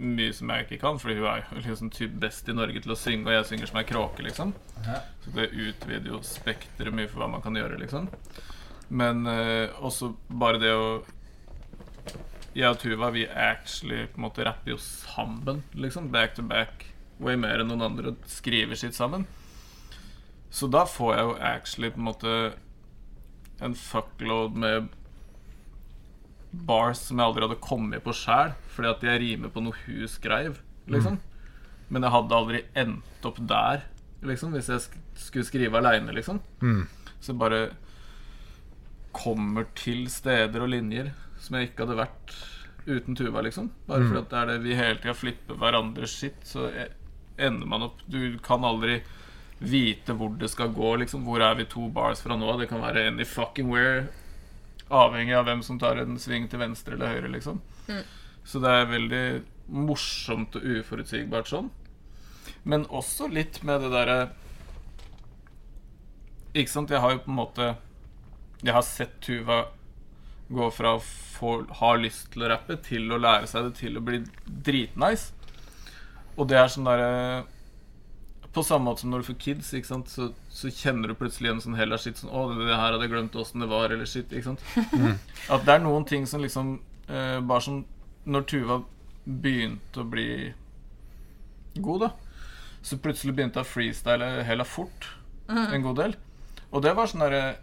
[0.01, 2.95] mye som jeg ikke kan, fordi hun er jo liksom typ best i Norge til
[2.95, 4.55] å synge, og jeg synger som ei kråke, liksom.
[5.21, 8.09] Så det utvider jo spekteret mye for hva man kan gjøre, liksom.
[8.89, 10.89] Men eh, også bare det å
[12.57, 16.09] Jeg og Tuva, vi actually på en måte rapper jo sammen, liksom.
[16.15, 16.87] Back to back.
[17.21, 19.27] Way mer enn noen andre skriver sitt sammen.
[20.55, 22.35] Så da får jeg jo actually på en måte
[23.65, 24.93] en fuckload med
[26.69, 30.11] bars som jeg aldri hadde kommet på sjæl, fordi at jeg rimer på noe hun
[30.11, 31.19] skreiv, liksom.
[31.91, 33.83] Men jeg hadde aldri endt opp der,
[34.23, 36.41] liksom, hvis jeg sk skulle skrive aleine, liksom.
[36.63, 36.87] Mm.
[37.19, 37.61] Så jeg bare
[39.15, 42.35] kommer til steder og linjer som jeg ikke hadde vært
[42.87, 43.71] uten Tuva, liksom.
[43.89, 46.91] Bare fordi at det er det vi hele tida flipper hverandres skitt, så e-
[47.39, 49.01] ender man opp Du kan aldri
[49.69, 51.25] vite hvor det skal gå, liksom.
[51.27, 52.51] Hvor er vi to bars fra nå?
[52.61, 54.07] Det kan være any fucking where.
[54.91, 57.63] Avhengig av hvem som tar en sving til venstre eller høyre, liksom.
[58.45, 59.25] Så det er veldig
[59.73, 61.71] morsomt og uforutsigbart sånn.
[62.65, 64.19] Men også litt med det derre
[66.55, 67.69] Ikke sant, jeg har jo på en måte
[68.61, 69.63] Jeg har sett Tuva
[70.53, 73.97] gå fra å få, ha lyst til å rappe til å lære seg det til
[73.97, 75.33] å bli dritnice.
[76.37, 77.47] Og det er sånn derre
[78.55, 80.11] på samme måte som når du får kids, ikke sant?
[80.13, 83.07] Så, så kjenner du plutselig igjen sånn heller shit sånn Å, det, det her hadde
[83.07, 84.31] jeg glemt åssen det var, eller shit.
[84.33, 84.65] ikke sant?
[85.55, 86.77] At det er noen ting som liksom
[87.09, 87.83] eh, Bare som
[88.25, 88.79] når Tuva
[89.25, 90.29] begynte å bli
[91.75, 92.09] god, da,
[92.85, 95.11] så plutselig begynte jeg å freestyle heller fort
[95.49, 96.15] en god del.
[96.71, 97.57] Og det var sånn derre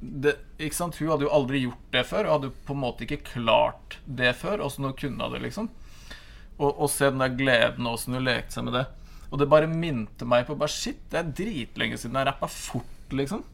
[0.00, 0.96] det, ikke sant?
[0.96, 3.98] Hun hadde jo aldri gjort det før, og hadde jo på en måte ikke klart
[4.06, 4.62] det før.
[4.64, 5.68] Åssen hun kunne det, liksom.
[6.56, 8.86] Og, og se den der gleden åssen hun lekte seg med det.
[9.30, 13.12] Og det bare minte meg på bare Shit, det er dritlenge siden jeg rappa fort,
[13.14, 13.44] liksom.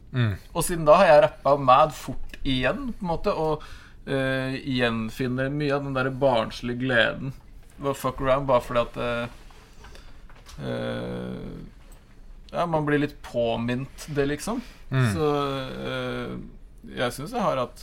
[0.53, 3.33] Og siden da har jeg rappa mad fort igjen, på en måte.
[3.33, 3.61] Og
[4.09, 7.33] uh, gjenfinner mye av den der barnslige gleden
[7.77, 9.27] ved å fuck around, bare fordi at uh,
[10.65, 11.57] uh,
[12.53, 14.61] Ja, man blir litt påminnet det, liksom.
[14.87, 15.25] Så
[15.83, 16.35] eh,
[16.95, 17.81] jeg syns jeg har hatt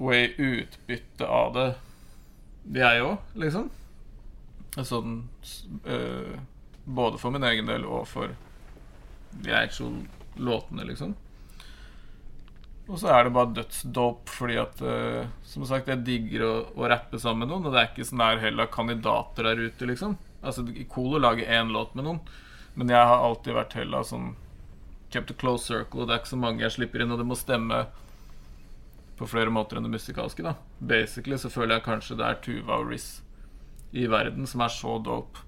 [0.00, 1.66] way utbytte av det,
[2.80, 3.66] jeg òg, liksom.
[4.86, 5.22] Sånn
[5.84, 6.38] eh,
[6.84, 8.34] Både for min egen del og for
[9.42, 9.96] de actual
[10.38, 11.14] låtene, liksom.
[12.88, 16.88] Og så er det bare dødsdope fordi at eh, Som sagt, jeg digger å, å
[16.88, 20.16] rappe sammen med noen, og det er ikke sånn der heller kandidater der ute, liksom.
[20.40, 22.20] Altså, cool å lage én låt med noen,
[22.78, 24.36] men jeg har alltid vært heller sånn
[25.08, 27.24] Kept a close circle, og det er ikke så mange jeg slipper inn, og det
[27.24, 27.86] må stemme
[29.16, 30.52] på flere måter enn det musikalske, da.
[30.78, 33.06] Basically så føler jeg kanskje det er Tuva og Riz
[33.92, 35.44] i verden som er så dope,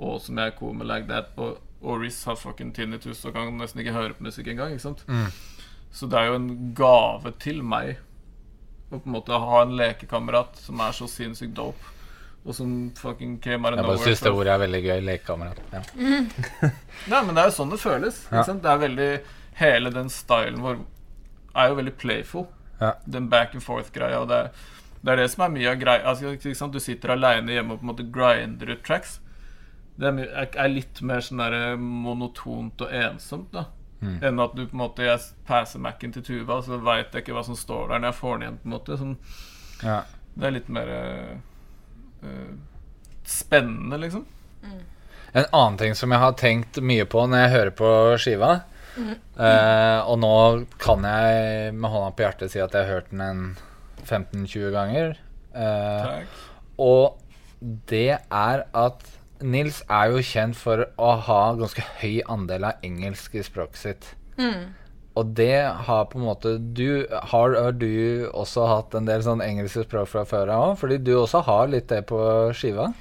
[0.00, 1.32] og som jeg er med like that.
[1.36, 4.72] Og, og Riz har fucking tinnitus og kan nesten ikke høre på musikk engang.
[4.76, 5.04] Ikke sant?
[5.92, 7.96] Så det er jo en gave til meg
[8.90, 11.96] å på en måte ha en lekekamerat som er så sinnssykt dope,
[12.44, 13.98] og som fucking came out of nowhere.
[13.98, 15.00] Jeg bare syns det ordet er veldig gøy.
[15.06, 15.60] Lekekamerat.
[15.74, 15.82] Ja.
[17.12, 18.22] Nei, men det er jo sånn det føles.
[18.32, 18.42] Ja.
[18.48, 19.10] Det er veldig
[19.60, 20.78] Hele den stylen vår
[21.58, 22.46] er jo veldig playful.
[22.80, 22.94] Ja.
[23.04, 24.22] Den back and forth-greia.
[24.22, 24.68] Og det, er-
[25.00, 26.04] det er det som er mye av greia.
[26.10, 26.68] Altså.
[26.68, 29.18] Du sitter aleine hjemme og på en måte grinder ut tracks.
[30.00, 33.66] Det er, litt mer sånn der monotont og ensomt, da.
[34.00, 34.16] Mm.
[34.24, 37.34] Enn at du på en måte Jeg passer Mac-en til Tuva, så veit jeg ikke
[37.36, 38.56] hva som står der når jeg får den igjen.
[38.62, 39.16] på en måte Sånn,
[39.84, 39.98] Ja.
[40.40, 41.32] Det er litt mer eh,
[42.24, 42.52] eh,
[43.28, 44.24] spennende, liksom.
[45.32, 47.90] En annen ting som jeg har tenkt mye på når jeg hører på
[48.20, 48.50] skiva
[48.96, 50.32] eh, Og nå
[50.80, 53.44] kan jeg med hånda på hjertet si at jeg har hørt den en
[54.06, 55.16] 15-20 ganger.
[55.54, 56.26] eh, Takk.
[56.78, 57.16] og
[57.90, 59.00] det er at
[59.42, 64.08] Nils er jo kjent for å ha ganske høy andel av engelsk i språket sitt.
[65.16, 69.40] Og det har på en måte du har, har du også hatt en del sånn
[69.44, 70.76] engelske språk fra før av òg?
[70.80, 72.20] Fordi du også har litt det på
[72.56, 72.92] skiva?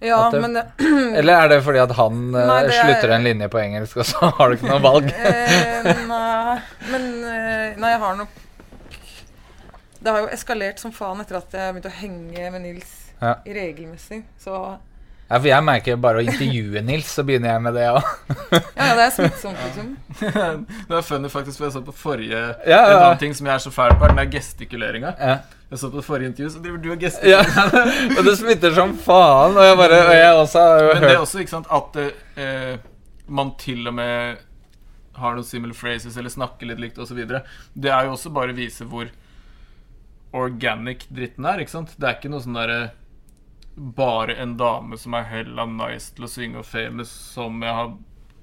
[0.00, 0.64] Ja, det- men det,
[1.18, 3.96] Eller er det fordi at han eh, Nei, det er- slutter en linje på engelsk,
[4.00, 5.10] og så har du ikke noe valg?
[5.12, 8.38] eh, Nei, men eh, Nei, jeg har nok
[10.00, 13.34] Det har jo eskalert som faen etter at jeg begynte å henge med Nils Ja.
[13.44, 14.22] i regelmessig.
[14.40, 14.78] Så
[15.30, 18.02] Ja, for jeg merker bare å intervjue Nils, så begynner jeg med det òg.
[18.50, 19.92] ja, ja, det er smittsomt, liksom.
[20.88, 23.54] det var funny faktisk, for jeg så på forrige Ja, En annen ting som jeg
[23.54, 25.12] er så fæl på, er den der gestikuleringa.
[25.20, 25.36] Ja.
[25.70, 27.44] Jeg så på det forrige intervju, så driver du og ja.
[28.18, 29.54] Og det smitter som faen.
[29.54, 32.00] Og jeg bare Og jeg også har jo Men det er også ikke sant at
[32.02, 32.78] eh,
[33.28, 34.40] man til og med
[35.20, 37.18] har noen similar phrases eller snakker litt likt osv.
[37.22, 39.06] Det er jo også bare å vise hvor
[40.36, 41.62] organic dritten er.
[41.62, 41.94] ikke sant?
[41.98, 42.80] Det er ikke noe sånn derre
[43.80, 47.94] bare en dame som er hella nice til å synge og famous, som jeg har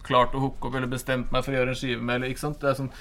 [0.08, 2.20] klart å hooke opp eller bestemt meg for å gjøre en skive med.
[2.20, 2.60] Eller, ikke sant?
[2.62, 2.94] Det er sånn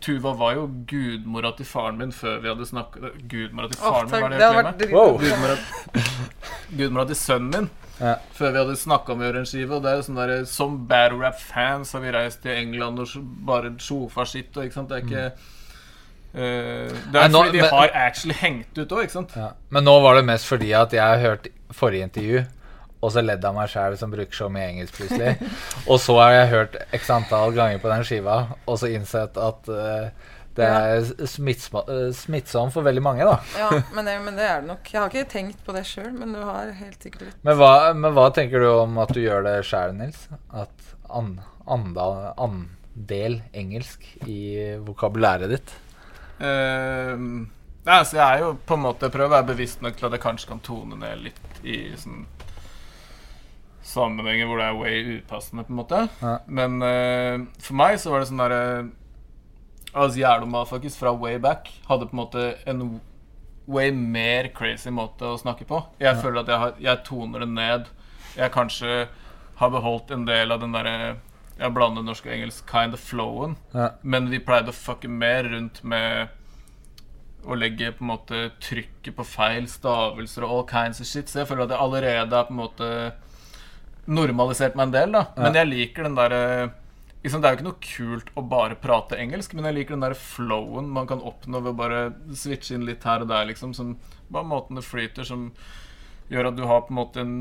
[0.00, 4.14] Tuva var jo gudmora til faren min før vi hadde snakka Gudmora til faren oh,
[4.14, 4.94] min, hva er det det jeg kler vært meg?
[4.94, 5.18] Wow.
[5.20, 5.56] Gudmora,
[6.78, 7.68] gudmora til sønnen min.
[8.00, 8.14] Ja.
[8.32, 9.76] Før vi hadde snakka om å gjøre en skive.
[9.76, 13.32] Og det er jo sånn der, Som battle rap-fans har vi reist til England og
[13.44, 14.88] bare sjofa sitt Og, ikke sant?
[14.88, 15.26] Det er ikke
[16.34, 19.32] eh, Det Nei, er nå- fordi vi men- har actually hengt ut òg, ikke sant?
[19.36, 19.52] ja.
[19.70, 22.44] Men nå var det mest fordi at jeg har hørt forrige intervju,
[23.02, 25.36] og så ledd av meg sjæl som bruker så mye engelsk plutselig.
[25.90, 29.68] og så har jeg hørt x antall ganger på den skiva, og så innsett at
[29.72, 30.10] uh,
[30.58, 33.38] det er eh, smittsomt for veldig mange, da.
[33.56, 34.90] Ja, men det, men det er det nok.
[34.92, 37.36] Jeg har ikke tenkt på det sjøl, men du har helt sikkert rett.
[37.46, 40.26] Men men hva tenker du om at du gjør det sjæl, Nils?
[40.52, 41.38] At an,
[41.70, 45.72] andal, andel engelsk i vokabulæret ditt?
[46.40, 47.24] Eh,
[47.86, 50.16] ja, så jeg er jo på en måte prøver å være bevisst nok til at
[50.16, 52.26] jeg kanskje kan tone ned litt i sånn
[53.90, 56.00] sammenhenger hvor det er way upassende, på en måte.
[56.20, 56.34] Ja.
[56.46, 58.64] Men uh, for meg så var det sånn derre
[59.90, 62.82] Altså Jæloma, faktisk fra way back hadde på en måte en
[63.66, 65.80] way mer crazy måte å snakke på.
[65.98, 67.88] Jeg føler at jeg, har, jeg toner det ned.
[68.36, 68.92] Jeg kanskje
[69.58, 71.16] har beholdt en del av den derre
[71.60, 73.56] Jeg blander norsk og engelsk kind of flowen.
[73.76, 73.90] Ja.
[74.02, 76.36] Men vi pleide å fucke mer rundt med
[77.44, 81.28] å legge på en måte trykket på feil stavelser og all kinds of shit.
[81.28, 82.90] Så jeg føler at jeg allerede er på en måte
[84.10, 85.24] normalisert meg en del, da.
[85.38, 86.44] Men jeg liker den derre
[87.22, 90.06] liksom, Det er jo ikke noe kult å bare prate engelsk, men jeg liker den
[90.06, 92.00] der flowen man kan oppnå ved å bare
[92.32, 93.74] switche inn litt her og der, liksom.
[93.76, 93.98] Som
[94.32, 95.50] bare måten det flyter, som
[96.30, 97.36] gjør at du har på en måte en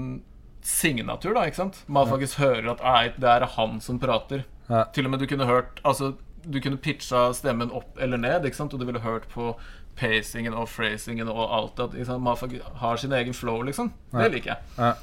[0.70, 1.84] signatur, da, ikke sant?
[1.89, 4.45] Man faktisk hører at ei, det er han som prater.
[4.70, 4.86] Ja.
[4.93, 6.13] Til og med du kunne hørt Altså,
[6.45, 8.74] du kunne pitcha stemmen opp eller ned, ikke sant?
[8.74, 9.53] Og du ville hørt på
[9.99, 13.91] pacingen og phrasingen og alt at ikke man har sin egen flow, liksom.
[14.13, 14.76] Det liker jeg.
[14.78, 14.93] Ja.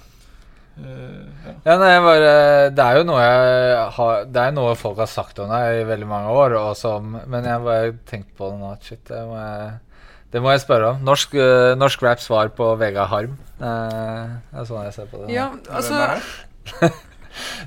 [0.76, 1.52] Uh, ja.
[1.64, 2.32] Ja, nei, bare,
[2.76, 5.86] det er jo noe jeg har Det er noe folk har sagt om deg i
[5.88, 8.74] veldig mange år, som, men jeg bare tenkte på det nå.
[8.84, 9.70] Shit, det må jeg,
[10.36, 10.98] det må jeg spørre om.
[11.06, 13.38] Norsk, uh, norsk rap svar på Vega Harm.
[13.56, 15.30] Uh, det er sånn jeg ser på det.
[15.32, 15.96] Ja, altså
[16.82, 16.90] det?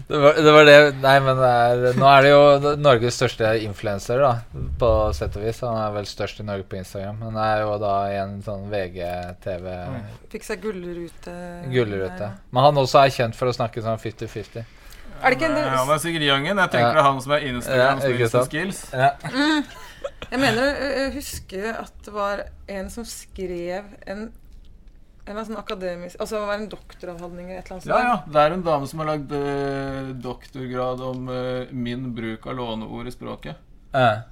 [0.10, 4.22] Var, det var det Nei, men det er, nå er det jo Norges største influenser,
[4.22, 5.64] da, på sett og vis.
[5.66, 8.70] Han er vel størst i Norge på Instagram, men er jo da i en sånn
[8.70, 9.68] VG-TV
[10.34, 11.36] fikk seg gullrute.
[11.74, 12.32] gullrute.
[12.54, 14.76] Men han også er kjent for å snakke sånn 50-50.
[15.20, 16.62] Er det ikke en Nei, Han er sikkert youngen.
[16.64, 16.94] Jeg tenker Ja.
[16.94, 18.04] det er han som er Instagrams
[18.94, 19.10] Ja,
[20.30, 24.30] Jeg mener å å huske at det var en som skrev en
[25.30, 27.94] en eller sånn akademisk Altså det var en doktoravhandling eller et eller annet sånt.
[27.94, 28.34] Ja, ja.
[28.34, 33.08] Det er en dame som har lagd eh, doktorgrad om eh, min bruk av låneord
[33.12, 33.60] i språket.
[33.94, 34.24] Eh,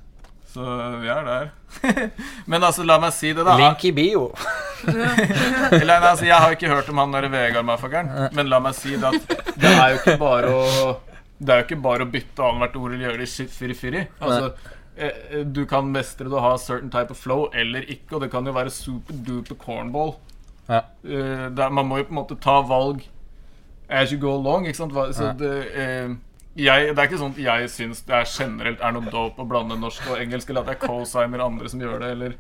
[0.50, 0.64] Så
[1.04, 1.52] vi er der.
[2.50, 3.58] Men altså, la meg si det, da.
[3.62, 4.32] Link i bio.
[4.88, 8.94] Eller, nei, altså, jeg har ikke hørt om han der Vegard-maffakeren, men la meg si
[8.98, 10.66] det at det er jo ikke bare å
[11.38, 14.04] Det er jo ikke bare å bytte annethvert ord eller gjøre det firi-firi.
[14.18, 14.77] Altså, eh,
[15.54, 18.46] du kan mestre det å ha certain type of flow eller ikke, og det kan
[18.50, 20.16] jo være super-duper cornball.
[20.68, 20.82] Ja.
[21.06, 23.04] Eh, det er, man må jo på en måte ta valg
[23.90, 24.94] as you go along, ikke sant?
[25.16, 25.34] Så Ja.
[25.34, 26.16] det, eh,
[26.58, 29.48] jeg, det er ikke sånn at jeg syns det er generelt er noe dope å
[29.48, 32.38] blande norsk og engelsk, eller at jeg cosigner andre som gjør det, eller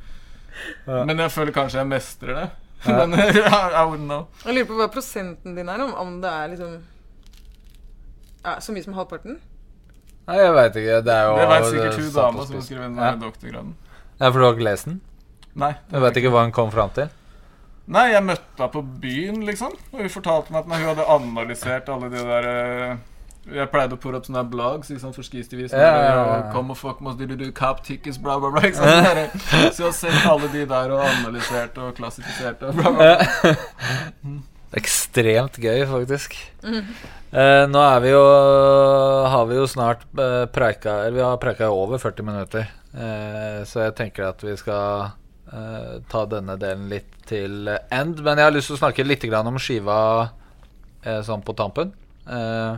[0.87, 1.03] Ja.
[1.05, 2.49] Men jeg føler kanskje jeg mestrer det.
[2.87, 3.05] Ja.
[3.05, 4.27] Men I wouldn't know.
[4.45, 6.77] Jeg lurer på hva prosenten din er, om, om det er liksom
[8.43, 9.37] ja, Så mye som halvparten?
[10.27, 10.97] Nei, jeg veit ikke.
[11.07, 12.65] Det er jo Det vet sikkert hun dama som spissen.
[12.67, 13.11] skrev den Ja.
[13.15, 13.75] doktorgraden.
[14.19, 15.01] Ja, for du har ikke lest den?
[15.55, 15.73] Nei.
[15.91, 17.09] Du vet ikke hva hun kom fram til?
[17.87, 19.71] Nei, jeg møtte henne på byen, liksom.
[19.93, 22.47] Og hun fortalte meg at hun hadde analysert alle de der
[22.91, 22.97] eh,
[23.55, 26.51] Jeg pleide å pore opp sånne blogs ikke sant, for skistivisen Ja, ja, ja.
[26.51, 28.59] Come og fuck must do cap tickets, bla, bla, bla.
[28.67, 29.31] Ikke sant?
[29.47, 29.71] Sånn.
[29.71, 33.15] Så jeg har sett alle de der og analysert og klassifisert og bla, bla.
[34.75, 36.35] Ekstremt gøy, faktisk.
[37.31, 38.23] Eh, nå er vi jo
[39.31, 42.67] Har vi jo snart eh, preika Eller vi har preika i over 40 minutter.
[42.91, 45.13] Eh, så jeg tenker at vi skal
[45.53, 48.19] eh, ta denne delen litt til end.
[48.23, 49.99] Men jeg har lyst til å snakke litt grann om skiva
[51.03, 51.95] eh, sånn på tampen.
[52.27, 52.77] Eh,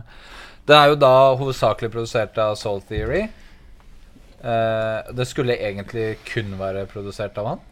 [0.70, 3.26] den er jo da hovedsakelig produsert av Soul Theory.
[4.40, 7.64] Eh, det skulle egentlig kun være produsert av han.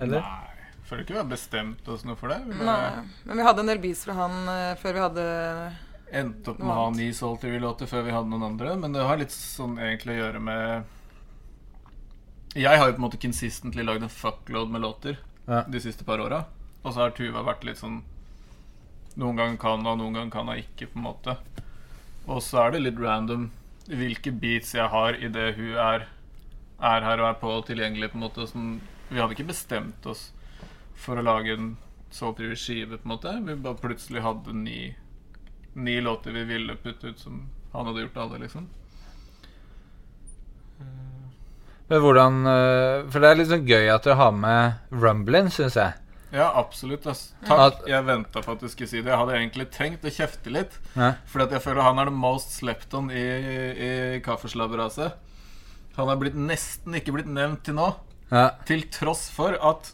[0.00, 0.24] Eller?
[0.24, 0.46] Nei.
[0.90, 2.40] Føler ikke vi har bestemt oss noe for det.
[2.50, 3.04] Vi Nei.
[3.28, 5.24] Men vi hadde en del beats fra han uh, før vi hadde
[6.10, 8.72] endte opp med å ha ni solgte Theory-låter før vi hadde noen andre.
[8.80, 10.64] Men det har litt sånn egentlig å gjøre med
[12.58, 15.62] Jeg har jo på en måte consistently lagd en fuckload med låter Ja.
[15.62, 16.44] de siste par åra.
[16.82, 18.02] Og så har Tuva vært litt sånn
[19.18, 21.36] Noen ganger kan hun, noen ganger kan hun ikke, på en måte.
[22.30, 23.50] Og så er det litt random
[23.90, 26.06] hvilke beats jeg har idet hun er,
[26.78, 28.46] er her og er på og tilgjengelig, på en måte.
[28.46, 28.80] Sånn,
[29.10, 30.28] vi hadde ikke bestemt oss
[31.00, 31.70] for å lage en
[32.10, 33.32] Soul Theory-skive, på en måte.
[33.46, 34.90] Vi bare plutselig hadde ni
[35.72, 38.68] ni låter vi ville putte ut som han hadde gjort alle, liksom.
[41.90, 45.78] Men hvordan eh, For det er litt sånn gøy at dere har med Rumblin, syns
[45.78, 45.96] jeg.
[46.30, 47.06] Ja, absolutt.
[47.10, 47.32] ass.
[47.46, 47.80] Takk.
[47.90, 49.10] Jeg venta på at du skulle si det.
[49.10, 50.76] Jeg hadde egentlig tenkt å kjefte litt.
[50.94, 51.16] Ja.
[51.18, 53.24] At jeg føler han er the most slept on i,
[53.74, 53.90] i
[54.22, 55.16] kaffeslabberaset.
[55.96, 57.88] Han er blitt nesten ikke blitt nevnt til nå.
[58.30, 58.52] Ja.
[58.68, 59.90] Til tross for at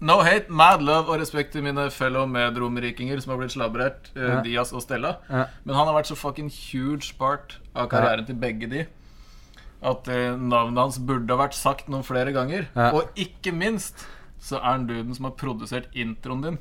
[0.00, 4.08] No hate, mad love og respekt til mine fellow medromerikinger som har blitt slabrert.
[4.16, 4.40] eh, Ja.
[4.40, 5.18] Diaz og Stella.
[5.28, 5.46] Ja.
[5.64, 8.86] Men han har vært så fucking huge part av karrieren til begge de
[9.82, 12.66] at eh, navnet hans burde ha vært sagt noen flere ganger.
[12.76, 12.90] Ja.
[12.92, 14.06] Og ikke minst
[14.40, 16.58] så er han duden som har produsert introen din.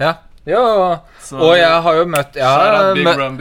[0.00, 0.16] ja.
[0.46, 3.38] Jo, Så, og jeg har jo møtt Jeg har, Big møtt,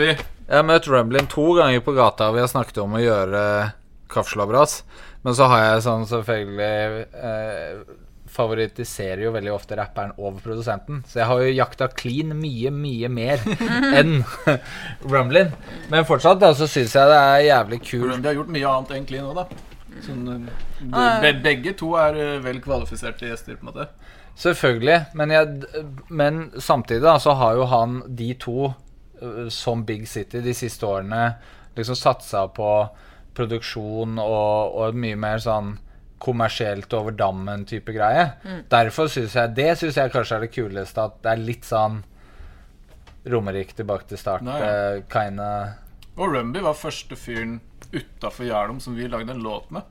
[0.50, 3.72] jeg har møtt Rumblin to ganger på gata, vi har snakket om å gjøre
[4.12, 4.84] kaffeslabberas.
[5.24, 7.80] Men så har jeg sånn selvfølgelig eh,
[8.40, 11.02] Favoritiserer jo veldig ofte rapperen over produsenten.
[11.08, 13.44] Så jeg har jo jakta clean mye, mye mer
[14.00, 14.22] enn
[15.12, 15.52] Rumblin.
[15.92, 18.08] Men fortsatt da, så syns jeg det er jævlig kult.
[18.14, 19.48] Rumby har gjort mye annet enn Clean nå, da.
[20.06, 23.88] Sånn, eh, de, Ah, be- begge to er eh, vel kvalifiserte gjester, på en måte.
[24.40, 25.00] Selvfølgelig.
[25.20, 25.84] Men, jeg,
[26.16, 28.70] men samtidig da, så har jo han de to,
[29.20, 31.26] øh, som Big City, de siste årene
[31.76, 32.70] liksom satsa på
[33.38, 35.74] produksjon og, og mye mer sånn
[36.20, 38.26] kommersielt over dammen-type greie.
[38.72, 42.01] Derfor syns jeg det synes jeg kanskje er det kuleste, at det er litt sånn
[43.30, 44.43] Romerike tilbake til start.
[44.47, 44.70] Nei, ja.
[44.95, 45.49] eh, Kinda
[46.20, 47.59] Og Rumby var første fyren
[47.93, 49.84] utafor Jælom som vi lagde en låt med.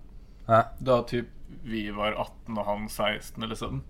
[0.49, 0.63] ja.
[0.79, 1.29] Da typ
[1.65, 3.81] vi var 18 og han 16 eller sånn.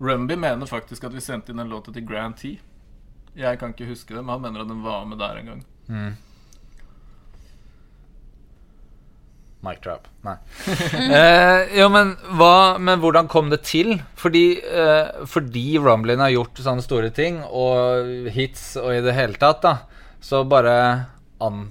[0.00, 2.56] Rumby mener faktisk at vi sendte inn en låt til Grand T.
[3.36, 5.64] Jeg kan ikke huske det, men han mener at den var med der en gang.
[5.88, 6.16] Mm.
[9.64, 10.08] Mic drop.
[10.26, 10.36] Nei.
[11.18, 13.96] eh, jo, men, hva, men hvordan kom det til?
[14.18, 19.40] Fordi, eh, fordi Rumblin har gjort sånne store ting, og hits og i det hele
[19.40, 19.74] tatt, da,
[20.22, 20.76] så bare
[21.42, 21.66] an,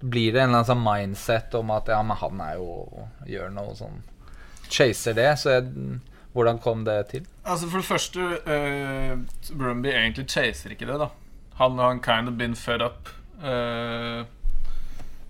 [0.00, 3.52] blir det en eller annen sånn mindset om at ja, men han er jo gjør
[3.52, 4.00] noe sånn
[4.70, 5.32] Chaser det.
[5.40, 5.66] Så jeg,
[6.32, 7.24] hvordan kom det til?
[7.42, 11.08] Altså For det første, uh, Brumby egentlig chaser ikke det, da.
[11.58, 13.10] Han har kind of been fed up.
[13.42, 14.24] eh,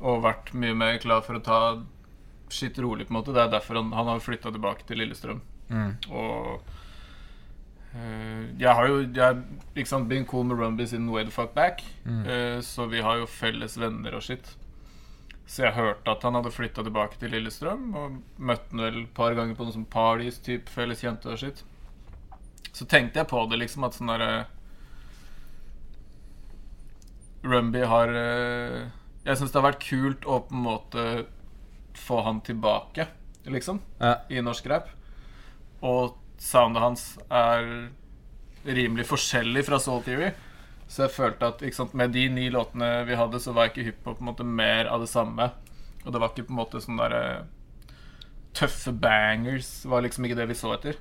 [0.01, 1.61] og vært mye mer klar for å ta
[2.51, 3.35] shit rolig, på en måte.
[3.37, 5.43] Det er derfor han, han har flytta tilbake til Lillestrøm.
[5.71, 5.91] Mm.
[6.11, 6.65] Og
[7.95, 9.45] uh, jeg har jo jeg,
[9.77, 11.85] ikke sant, been cool med Rumby siden Way the Fuck Back.
[12.05, 12.25] Mm.
[12.27, 14.55] uh, så vi har jo felles venner og shit.
[15.51, 19.15] Så jeg hørte at han hadde flytta tilbake til Lillestrøm, og møtte han vel et
[19.15, 21.65] par ganger på noen sånn parties, typ felles kjente og shit.
[22.71, 24.47] Så tenkte jeg på det, liksom, at sånn derre
[27.43, 28.83] Rumby har eh,
[29.27, 31.07] Jeg syns det har vært kult å på en måte
[32.01, 33.07] få han tilbake,
[33.45, 34.15] liksom Ja.
[34.31, 34.89] i norsk rap.
[35.83, 37.91] Og soundet hans er
[38.65, 40.33] rimelig forskjellig fra Soul Theory.
[40.89, 43.85] Så jeg følte at sant, med de ni låtene vi hadde, så var jeg ikke
[43.91, 45.51] hypp på på en måte mer av det samme.
[46.05, 47.47] Og det var ikke på en måte sånn derre
[48.53, 50.97] Tøffe bangers var liksom ikke det vi så etter.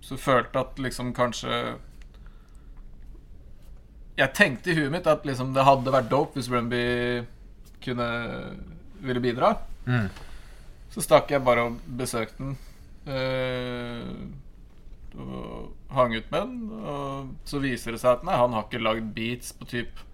[0.00, 1.78] Så så følte at liksom kanskje
[4.14, 6.84] Jeg tenkte i huet mitt at liksom det hadde vært dope hvis Rumby
[7.84, 8.08] kunne
[9.04, 9.56] ville bidra.
[9.86, 10.08] Mm.
[10.94, 12.56] Så stakk jeg bare og besøkte den.
[13.04, 14.14] Uh,
[15.18, 16.54] og hang ut med den.
[16.78, 20.04] Og så viser det seg at nei, han har ikke lagd beats på typ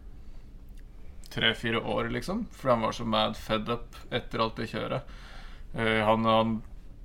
[1.30, 2.46] tre-fire år, liksom.
[2.56, 5.14] For han var så mad fed up etter alt det kjøret.
[5.76, 6.58] Uh, han, han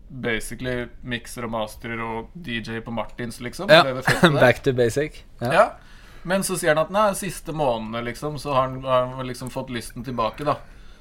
[0.10, 3.70] basically mikser og masterer og DJ på Martins, liksom.
[3.70, 3.84] Ja.
[4.40, 5.24] Back to basic.
[5.44, 5.52] Ja.
[5.52, 5.68] Ja.
[6.26, 9.52] Men så sier han at nei, siste månedene liksom Så har han, har han liksom
[9.54, 10.58] fått lysten tilbake, da.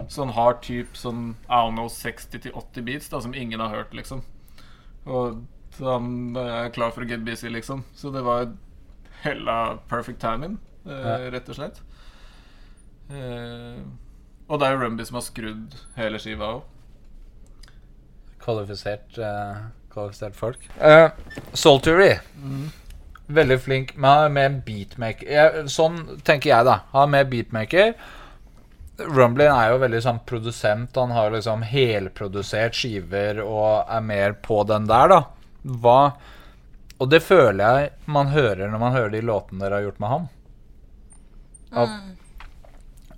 [0.08, 3.94] Så han har typ sånn I don't know 60-80 beats da som ingen har hørt,
[3.96, 4.20] liksom.
[5.04, 5.42] Og
[5.78, 7.82] så han er klar for å get busy, liksom.
[7.96, 8.52] Så det var
[9.24, 11.80] hella perfect timing, eh, rett og slett.
[13.10, 13.80] Eh,
[14.48, 16.62] og det er jo Rumby som har skrudd hele skiva òg.
[18.44, 20.68] Kvalifisert, eh, kvalifisert folk.
[20.76, 21.08] Uh,
[21.56, 22.18] Soltury.
[23.26, 25.28] Veldig flink Men han er mer beatmaker.
[25.32, 25.96] Jeg, sånn
[26.26, 26.80] tenker jeg, da.
[26.92, 27.94] Han er mer beatmaker.
[29.00, 30.96] Rumblin er jo veldig sånn produsent.
[31.00, 35.20] Han har liksom helprodusert skiver og er mer på den der, da.
[35.64, 35.98] Hva
[37.02, 40.12] Og det føler jeg man hører når man hører de låtene dere har gjort med
[40.12, 40.28] ham.
[41.74, 41.96] At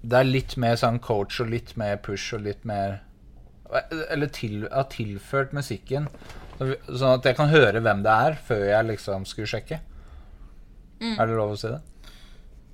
[0.00, 3.02] det er litt mer sånn coach og litt mer push og litt mer
[4.08, 6.06] Eller til, har tilført musikken.
[6.56, 9.80] Sånn at jeg kan høre hvem det er, før jeg liksom skulle sjekke.
[11.00, 11.80] Er det lov å si det?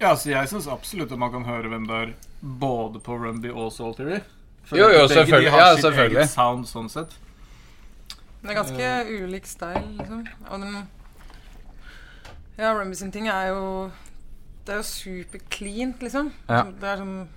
[0.02, 3.50] Ja, så jeg syns absolutt at man kan høre hvem det er både på Rumby
[3.54, 4.20] og Soul Theory.
[4.66, 6.18] For Jo, jo, begge de har Ja, sitt selvfølgelig.
[6.22, 7.14] eget sound sånn sett.
[8.42, 8.88] Det er ganske
[9.22, 10.24] ulik style, liksom.
[10.50, 10.88] Og den
[12.58, 13.90] Ja, Rumby sin ting er jo
[14.64, 16.32] Det er jo super cleant, liksom.
[16.48, 16.62] Ja.
[16.64, 17.28] Det er sånn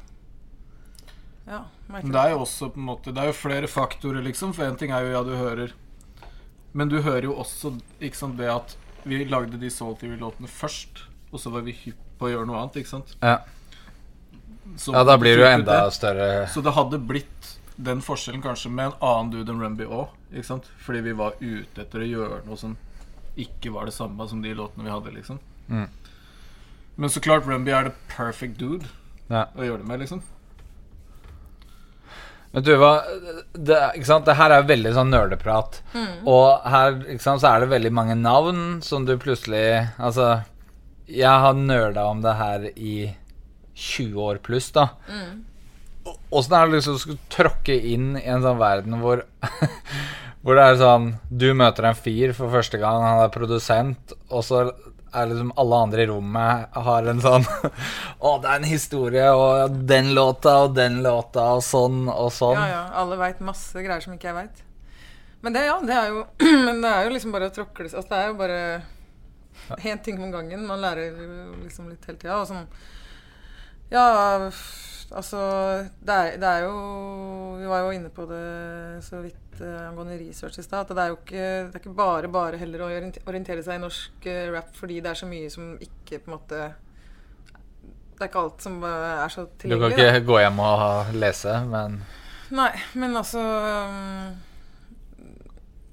[1.48, 1.64] Ja.
[1.90, 4.54] merker det er jo også på en måte Det er jo flere faktorer, liksom.
[4.54, 5.74] For én ting er jo ja, du hører
[6.74, 8.76] Men du hører jo også ikke sant, det at
[9.06, 12.62] vi lagde de Soul Theory-låtene først, og så var vi hypp på å gjøre noe
[12.64, 13.16] annet, ikke sant?
[13.22, 13.40] Ja,
[14.82, 15.94] Så ja da blir det jo enda det.
[15.94, 20.14] større Så det hadde blitt den forskjellen kanskje med en annen dude enn Rumby òg,
[20.34, 20.70] ikke sant?
[20.82, 22.78] Fordi vi var ute etter å gjøre noe som
[23.38, 25.40] ikke var det samme som de låtene vi hadde, liksom.
[25.70, 25.90] Mm.
[26.96, 28.86] Men så klart, Rumby er the perfect dude
[29.30, 29.48] Ja.
[29.58, 30.22] å gjøre det med, liksom.
[32.56, 32.92] Men du, hva
[33.52, 35.82] det, det her er jo veldig sånn nerdeprat.
[36.24, 40.38] Og her sant, så er det veldig mange navn som du plutselig Altså,
[41.12, 42.96] jeg har nerda om det her i
[43.76, 44.88] 20 år pluss, da.
[46.32, 49.26] Åssen er det liksom å skulle tråkke inn i en sånn verden hvor
[50.46, 54.46] Hvor det er sånn Du møter en fyr for første gang, han er produsent, og
[54.46, 54.68] så
[55.30, 57.46] liksom alle andre i rommet har en sånn
[58.26, 62.60] Å, det er en historie, og den låta og den låta, og sånn og sånn.
[62.60, 62.84] Ja, ja.
[63.02, 64.64] Alle veit masse greier som ikke jeg veit.
[65.46, 66.24] Men det, ja, det er jo
[66.68, 68.60] Men det er jo liksom bare å tråkle altså, Det er jo bare
[69.86, 70.66] én ting om gangen.
[70.68, 71.14] Man lærer
[71.62, 72.42] liksom litt hele tida.
[72.42, 72.66] Og sånn
[73.94, 74.50] Ja,
[75.12, 75.40] altså
[76.02, 76.78] det er, det er jo
[77.60, 78.46] Vi var jo inne på det
[79.06, 80.86] så vidt uh, angående research i stad.
[80.86, 83.84] At det er jo ikke, det er ikke bare bare heller å orientere seg i
[83.84, 86.64] norsk uh, rap fordi det er så mye som ikke på en måte
[88.16, 90.26] Det er ikke alt som uh, er så Du kan ikke da.
[90.32, 92.02] gå hjem og lese, men
[92.56, 94.36] Nei, men altså um,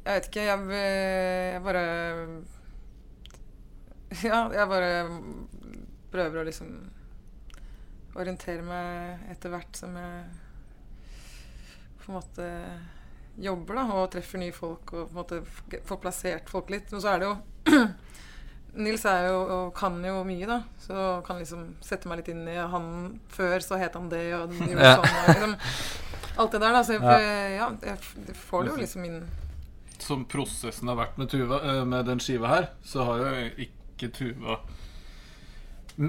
[0.04, 0.48] Jeg vet ikke.
[0.50, 0.82] Jeg,
[1.54, 1.84] jeg bare
[4.28, 4.90] Ja, jeg bare
[6.12, 6.91] prøver å liksom
[8.18, 10.24] orientere meg etter hvert som jeg
[12.02, 12.46] på en måte
[13.40, 15.38] jobber da, og treffer nye folk og på en måte
[15.88, 16.90] får plassert folk litt.
[16.92, 17.36] Men så er det jo
[18.82, 20.62] Nils er jo, og kan jo mye, da.
[20.80, 20.96] Så
[21.26, 22.86] kan liksom sette meg litt inn i Han
[23.32, 25.18] før så het han det, og han gjorde sånn.
[25.18, 25.56] Og liksom,
[26.40, 26.82] alt det der, da.
[26.88, 27.18] Så jeg, Ja.
[27.52, 27.98] ja, jeg
[28.28, 29.18] jeg får det jo liksom inn
[30.02, 34.08] Som prosessen har vært med Tuva, eh, med den skiva her, så har jo ikke
[34.16, 34.56] Tuva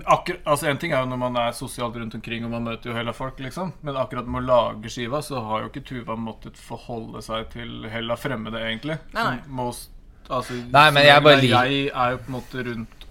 [0.06, 2.90] Akkur altså En ting er jo når man er sosialt rundt omkring og man møter
[2.92, 3.74] jo hele folk, liksom.
[3.84, 7.84] Men akkurat med å lage skiva, så har jo ikke Tuva måttet forholde seg til
[7.92, 8.98] hella fremmede, egentlig.
[9.14, 9.40] Nei, nei.
[9.48, 9.90] Most,
[10.30, 13.06] altså, Nei, men jeg bare Jeg er jo på en måte rundt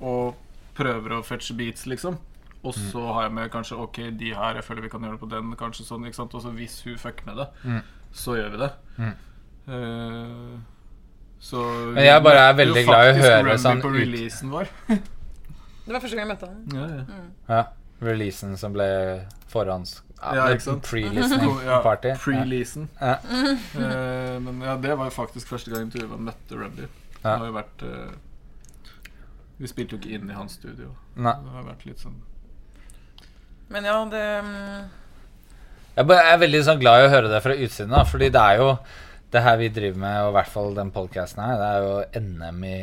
[0.00, 0.34] og
[0.76, 2.18] prøver å fetche beats, liksom.
[2.62, 2.90] Og Mm.
[2.92, 5.28] så har jeg med kanskje Ok, de her, jeg føler vi kan gjøre det på
[5.30, 6.04] den, kanskje sånn.
[6.06, 6.34] ikke sant?
[6.34, 7.82] Og så hvis hun fucker med det, Mm.
[8.12, 8.72] så gjør vi det.
[8.98, 9.14] Mm.
[9.68, 10.58] Uh,
[11.40, 11.62] så
[11.94, 14.68] Men jeg bare er veldig glad i å høre sånn ut- vår.
[15.88, 16.56] Det var første gang jeg møtte han.
[16.76, 17.22] Ja, ja.
[17.48, 17.62] Ja.
[18.04, 18.88] Releasen som ble
[19.48, 20.02] forhånds...
[20.18, 20.84] Ja, ikke sant?
[20.84, 22.12] Pre-listening Ja, party.
[22.20, 22.90] Pre-leasen.
[23.00, 23.16] Ja.
[23.78, 26.84] Eh, men ja, det var jo faktisk første gang Tuva møtte Rumby.
[27.14, 28.12] Det har jo vært uh,
[29.58, 30.92] Vi spilte jo ikke inn i hans studio.
[31.16, 31.34] Nei.
[31.42, 32.20] Det har vært litt sånn
[33.72, 34.52] Men ja, det um...
[35.98, 38.60] Jeg er veldig sånn glad i å høre det fra utsiden, da, fordi det er
[38.60, 38.68] jo
[39.28, 42.22] det her vi driver med, og i hvert fall den podcasten her, det er jo
[42.24, 42.78] NM i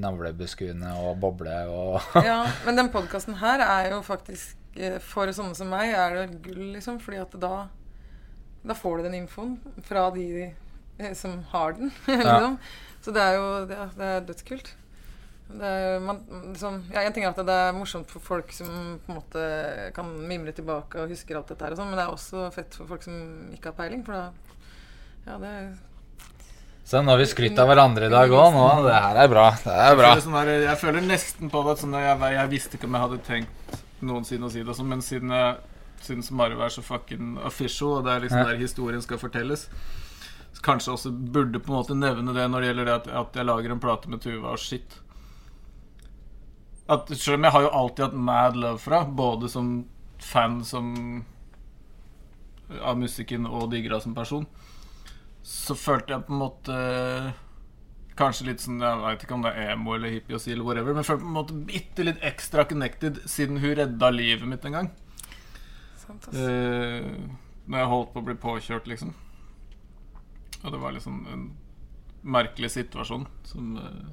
[0.00, 1.98] navlebeskuende og boble og
[2.30, 6.40] Ja, men den podkasten her er jo faktisk eh, For sånne som meg er det
[6.46, 6.96] gull, liksom.
[7.04, 7.68] Fordi at da
[8.64, 11.92] Da får du den infoen fra de eh, som har den.
[12.08, 12.58] liksom.
[13.04, 14.74] Så det er jo det er, det er dødskult.
[15.48, 18.98] Det er, man, liksom, ja, en ting er at det er morsomt for folk som
[19.04, 19.44] på en måte
[19.96, 22.76] kan mimre tilbake og husker alt dette her, og sånn, men det er også fett
[22.76, 23.16] for folk som
[23.56, 24.02] ikke har peiling.
[24.04, 24.47] For da
[25.28, 25.64] Ja, det er
[26.88, 28.54] Så nå har vi skrytt av hverandre i dag òg.
[28.86, 29.48] Det her er bra.
[29.60, 30.14] Det er bra.
[30.14, 32.88] Jeg føler, sånn der, jeg føler nesten på det at sånn, jeg, jeg visste ikke
[32.88, 35.56] om jeg hadde tenkt noensinne å si det, sånn, men siden, jeg,
[36.06, 38.46] siden Marve er så fucking official, og det er liksom Ja.
[38.52, 39.66] der historien skal fortelles
[40.54, 43.36] så Kanskje også burde på en måte nevne det når det gjelder det at, at
[43.36, 44.96] jeg lager en plate med Tuva og shit.
[46.88, 49.84] At, selv om jeg har jo alltid hatt mad love fra, både som
[50.18, 50.88] fan som
[52.80, 54.46] av musikken og digger henne som person,
[55.48, 56.78] så følte jeg på en måte
[58.18, 60.66] Kanskje litt sånn, Jeg vet ikke om det er emo eller hippie å si, eller
[60.66, 64.66] whatever, men følte på en måte bitte litt ekstra connected siden hun redda livet mitt
[64.66, 64.88] en gang.
[66.02, 66.34] sant, ass.
[66.34, 67.06] Eh,
[67.68, 69.12] når jeg holdt på å bli påkjørt, liksom.
[70.64, 71.44] Og det var liksom en
[72.26, 74.08] merkelig situasjon som uh,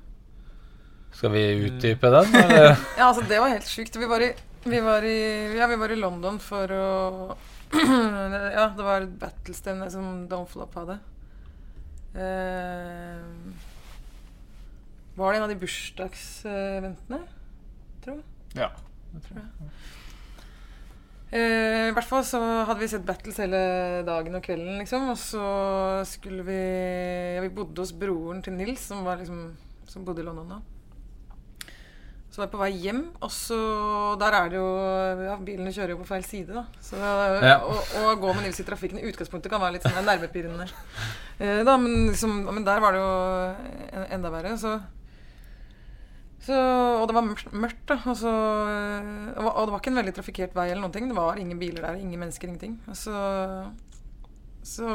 [1.16, 2.76] Skal vi utdype den, eller?
[3.00, 3.98] Ja, altså det var helt sjukt.
[3.98, 4.30] Vi var i,
[4.70, 5.18] vi var i,
[5.58, 6.86] ja, vi var i London for å
[7.74, 11.00] Ja, det var et battlestevne som Flop hadde.
[12.16, 13.24] Eh,
[15.16, 17.22] var det en av de bursdagsventene,
[18.06, 18.26] Tror jeg.
[18.56, 18.70] Ja.
[21.36, 23.60] Eh, I hvert fall så hadde vi sett battles hele
[24.08, 25.10] dagen og kvelden, liksom.
[25.12, 25.46] Og så
[26.08, 26.60] skulle vi
[27.36, 29.50] Ja, vi bodde hos broren til Nils, som, var liksom,
[29.90, 30.62] som bodde i London da.
[32.36, 33.58] Så var jeg på vei hjem, og så
[34.20, 34.66] Der er det jo
[35.24, 36.66] Ja, bilene kjører jo på feil side, da.
[36.84, 37.62] Så Ja.
[37.64, 40.68] å, å gå med Nils i trafikken i utgangspunktet kan være litt sånn nervepirrende.
[41.40, 44.58] Eh, da, men, liksom, men der var det jo enda verre.
[44.60, 44.74] Så
[46.46, 46.54] så,
[47.02, 47.26] og det var
[47.58, 47.96] mørkt, da.
[48.06, 48.32] Og, så,
[49.40, 50.68] og, og det var ikke en veldig trafikkert vei.
[50.70, 51.08] eller noen ting.
[51.10, 52.76] Det var ingen biler der, ingen mennesker, ingenting.
[52.92, 53.72] Og så,
[54.62, 54.92] så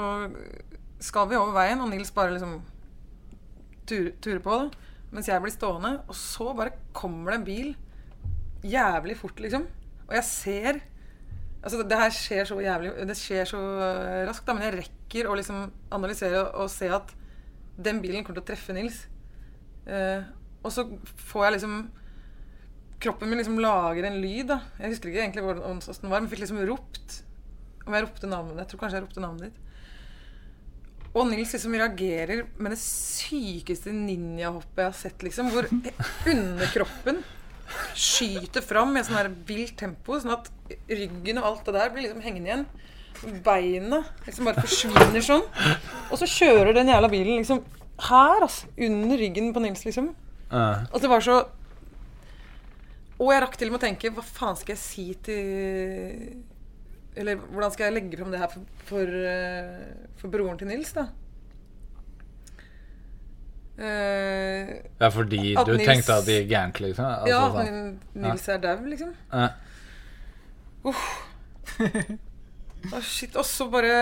[1.03, 2.61] skal vi over veien, og Nils bare liksom
[3.89, 4.61] turer, ture på.
[4.61, 5.97] da Mens jeg blir stående.
[6.09, 7.71] Og så bare kommer det en bil
[8.67, 9.67] jævlig fort, liksom.
[10.09, 10.81] Og jeg ser
[11.61, 15.29] Altså, det her skjer så jævlig Det skjer så eh, raskt, da, men jeg rekker
[15.29, 17.13] å liksom analysere og, og se at
[17.81, 19.03] den bilen kommer til å treffe Nils.
[19.85, 20.25] Eh,
[20.65, 20.87] og så
[21.31, 21.75] får jeg liksom
[23.01, 24.59] Kroppen min liksom lager en lyd, da.
[24.77, 27.23] Jeg husker ikke egentlig hvordan den var, men fikk liksom ropt.
[27.87, 29.70] Om jeg ropte navnet Jeg tror kanskje jeg ropte navnet ditt.
[31.11, 35.51] Og Nils liksom reagerer med det sykeste ninjahoppet jeg har sett, liksom.
[35.51, 35.67] Hvor
[36.31, 37.19] underkroppen
[37.99, 40.51] skyter fram i sånn vilt tempo, sånn at
[40.91, 42.65] ryggen og alt det der blir liksom hengende igjen.
[43.45, 45.43] Beina liksom bare forsvinner sånn.
[46.09, 47.65] Og så kjører den jævla bilen liksom
[48.07, 48.71] her, altså.
[48.79, 50.13] Under ryggen på Nils, liksom.
[50.51, 51.35] Uh, Altså det var så
[53.21, 56.41] Og jeg rakk til og med å tenke Hva faen skal jeg si til
[57.21, 59.91] Eller hvordan skal jeg legge fram det her for, for, eh,
[60.21, 61.05] for broren til Nils, da?
[63.81, 64.69] Uh,
[65.01, 67.07] Ja, fordi du Nils- tenkte at de gikk gærent, liksom?
[67.07, 68.01] Altså, ja, sånn.
[68.25, 69.15] Nils er dau, liksom.
[69.33, 69.47] Ja.
[70.85, 71.05] Oh,
[73.05, 73.35] shit.
[73.37, 73.97] Og så bare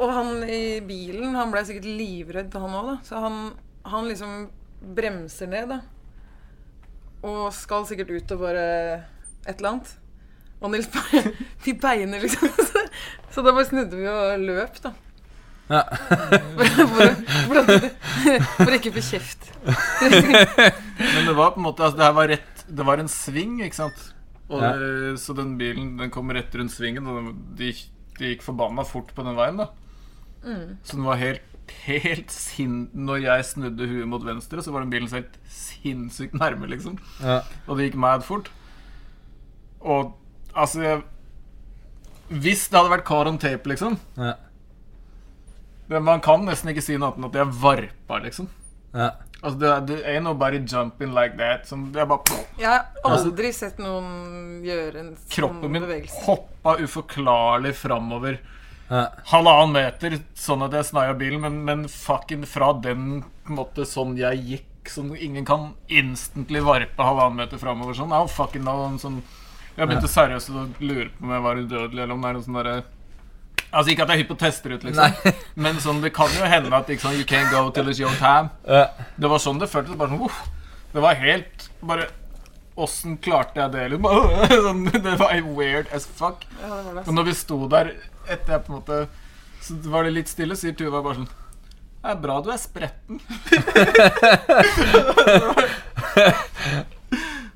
[0.00, 2.94] Og han i bilen, han ble sikkert livredd, han òg, da.
[3.04, 3.34] Så han,
[3.84, 4.46] han liksom
[4.96, 5.80] bremser ned, da.
[7.28, 8.62] Og skal sikkert ut og bare
[9.44, 9.90] et eller annet.
[10.60, 11.22] Og Nils bare
[11.64, 12.48] De beiner, liksom.
[12.70, 12.82] Så,
[13.32, 14.90] så da bare snudde vi og løp, da.
[15.70, 15.84] Ja.
[16.58, 17.12] For, for,
[17.46, 19.44] for, for ikke få kjeft.
[21.14, 23.60] Men det var på en måte altså, Det her var rett Det var en sving,
[23.64, 24.00] ikke sant?
[24.50, 24.72] Og Ja.
[25.22, 27.70] så den bilen den kom rett rundt svingen, og de,
[28.18, 29.68] de gikk forbanna fort på den veien, da.
[30.82, 31.46] Så den var helt
[31.86, 32.88] Helt sin...
[32.98, 36.96] Når jeg snudde huet mot venstre, så var den bilen helt sinnssykt nærme, liksom.
[37.22, 37.44] Ja.
[37.70, 38.50] Og det gikk mad fort.
[39.78, 40.16] Og
[40.54, 41.02] altså jeg,
[42.30, 44.34] Hvis det hadde vært car on tape, liksom Ja.
[45.88, 48.48] det, Man kan nesten ikke si noe annet enn at jeg varpa, liksom.
[48.94, 49.10] Ja.
[49.42, 51.66] Altså, det, det ain't nobody jumping like that.
[51.66, 56.24] Som det er bare Jeg har aldri sett noen gjøre en sånn Kroppen min bevegelse.
[56.26, 58.38] hoppa uforklarlig framover
[58.90, 59.04] Ja.
[59.30, 64.16] halvannen meter, sånn at jeg snaia bilen, men, men fucking fra den på måte sånn
[64.18, 68.08] jeg gikk Sånn ingen kan instantly varpe halvannen meter framover sånn.
[68.10, 68.88] I don't fucking know.
[68.98, 69.18] Sånn,
[69.80, 72.46] jeg begynte seriøst å lure på om jeg var udødelig, eller om det er noe
[72.46, 72.78] sånn derre
[73.70, 76.46] Altså Ikke at jeg er hypp på tester ut, liksom, men sånn, det kan jo
[76.50, 78.50] hende at sånn, you can't go till it's your time.
[78.66, 78.88] Ja.
[79.14, 79.94] Det var sånn det føltes.
[79.98, 80.40] Bare sånn, uff.
[80.90, 82.08] Det var helt Bare
[82.80, 83.84] Åssen klarte jeg det?
[83.92, 84.06] Liksom?
[84.66, 86.46] Sånn, det var weird as fuck.
[86.62, 87.04] Ja, det det.
[87.04, 87.92] Og når vi sto der
[88.30, 89.00] etter jeg på en måte
[89.60, 93.20] Så var det litt stille, sier Tuva bare sånn Det er bra du er spretten.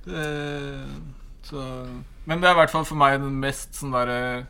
[0.05, 0.85] Eh,
[1.49, 1.63] så
[2.27, 4.47] Men det er i hvert fall for meg den mest sånn derre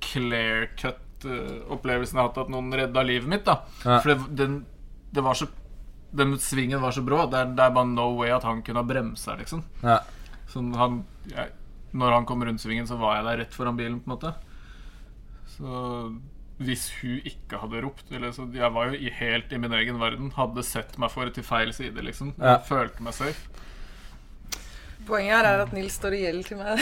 [0.00, 3.44] clear cut-opplevelsen jeg har hatt, at noen redda livet mitt.
[3.44, 3.98] da Ja.
[4.00, 4.60] For det, den,
[5.12, 5.50] det var så
[6.12, 7.20] Den svingen var så brå.
[7.30, 9.60] Det er, det er bare no way at han kunne ha bremsa, liksom.
[9.84, 10.00] Ja.
[10.50, 11.52] Sånn han jeg,
[11.94, 14.32] Når han kom rundt svingen, så var jeg der rett foran bilen, på en måte.
[15.54, 16.16] Så
[16.60, 20.00] hvis hun ikke hadde ropt eller så Jeg var jo i, helt i min egen
[20.00, 20.32] verden.
[20.36, 22.34] Hadde sett meg for til feil side, liksom.
[22.40, 22.58] Ja.
[22.66, 23.66] Følte meg safe.
[25.06, 26.78] Poenget her er at Nils står i gjeld til meg.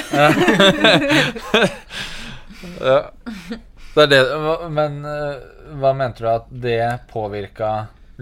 [2.80, 3.10] Ja.
[3.94, 4.18] Det er det,
[4.70, 5.38] men eh,
[5.80, 6.76] hva mente du at det
[7.10, 7.68] påvirka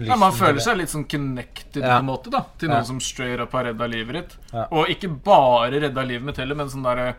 [0.01, 1.97] Ja, man føler seg litt sånn connected Ja.
[1.97, 2.75] på en måte da til Ja.
[2.77, 4.37] noen som straight up har redda livet ditt.
[4.53, 4.63] Ja.
[4.71, 7.15] Og ikke bare redda livet mitt heller, men sånn derre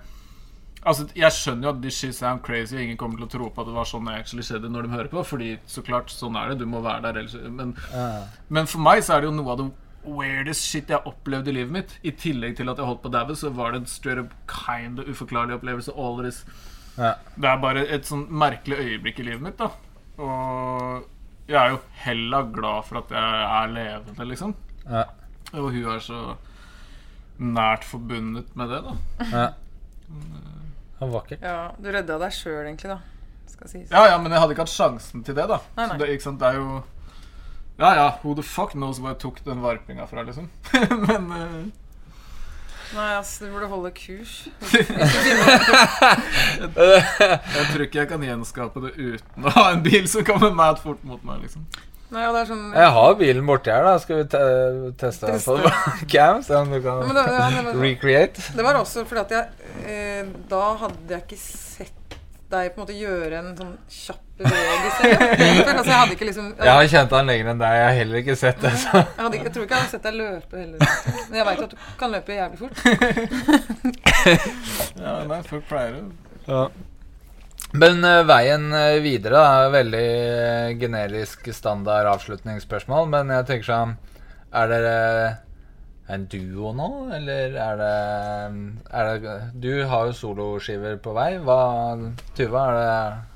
[0.87, 3.49] Altså, Jeg skjønner jo at this shit sound crazy, og ingen kommer til å tro
[3.51, 6.07] på at det var sånn det actually skjedde når de hører på, fordi så klart,
[6.09, 6.59] sånn er det.
[6.63, 7.35] Du må være der ellers.
[7.51, 8.23] Men, Ja.
[8.49, 9.67] men for meg så er det jo noe av det
[10.05, 11.95] weirdest shit jeg har opplevd i livet mitt.
[12.07, 14.35] I tillegg til at jeg holdt på å daue, så var det en straight up
[14.51, 15.95] kind of uforklarlig opplevelse.
[15.97, 16.45] All this.
[16.99, 17.15] Ja.
[17.37, 19.71] Det er bare et sånn merkelig øyeblikk i livet mitt, da.
[20.19, 21.07] Og
[21.49, 24.55] jeg er jo hella glad for at jeg er levende, liksom.
[24.89, 25.05] Ja.
[25.55, 26.23] Og hun er så
[27.39, 28.97] nært forbundet med det, da.
[29.31, 29.47] Ja.
[30.09, 31.45] Det var vakkert.
[31.47, 32.99] Ja, du redda deg sjøl, egentlig, da.
[33.49, 33.91] Skal sies.
[33.93, 35.61] Ja, ja, men jeg hadde ikke hatt sjansen til det, da.
[35.77, 35.95] Nei, nei.
[35.95, 36.81] Så det, ikke sant, det er jo
[37.79, 40.49] Ja, ja, who the fuck knows hvor jeg tok den varpinga fra, liksom.
[41.09, 41.67] men uh...
[42.89, 44.49] Nei, ass, du burde holde kurs.
[46.65, 46.73] jeg
[47.69, 51.05] tror ikke jeg kan gjenskape det uten å ha en bil som kommer mad fort
[51.07, 51.67] mot meg, liksom.
[52.09, 53.99] Nei, det er sånn Jeg har bilen borti her, da.
[54.01, 54.41] Skal vi te
[55.01, 55.73] teste den på
[56.15, 56.41] cam?
[56.47, 58.45] Se om du kan ja, det, ja, det, var, recreate?
[58.57, 59.45] det var også fordi at jeg
[59.85, 61.98] eh, Da hadde jeg ikke sett
[62.53, 65.09] deg på en måte gjøre en sånn kjapp bevegelse.
[65.09, 67.77] Altså, jeg hadde ikke liksom Jeg har kjent han lenger enn deg.
[67.79, 68.75] Jeg har heller ikke sett det.
[68.83, 68.93] Så.
[69.01, 70.79] Jeg, hadde, jeg tror ikke jeg hadde sett deg løpe heller.
[71.31, 72.77] Men jeg veit at du kan løpe jævlig fort.
[74.99, 76.05] Ja, nei, folk pleier det.
[76.49, 76.65] Ja.
[77.79, 83.09] Men uh, veien eh, videre da, er veldig eh, generisk standard avslutningsspørsmål.
[83.13, 83.95] Men jeg tenker sånn
[84.57, 84.97] Er dere
[86.09, 87.89] en duo nå, eller er det,
[88.97, 91.37] er det Du har jo soloskiver på vei.
[91.45, 91.57] Hva,
[92.37, 92.85] Tuva, det,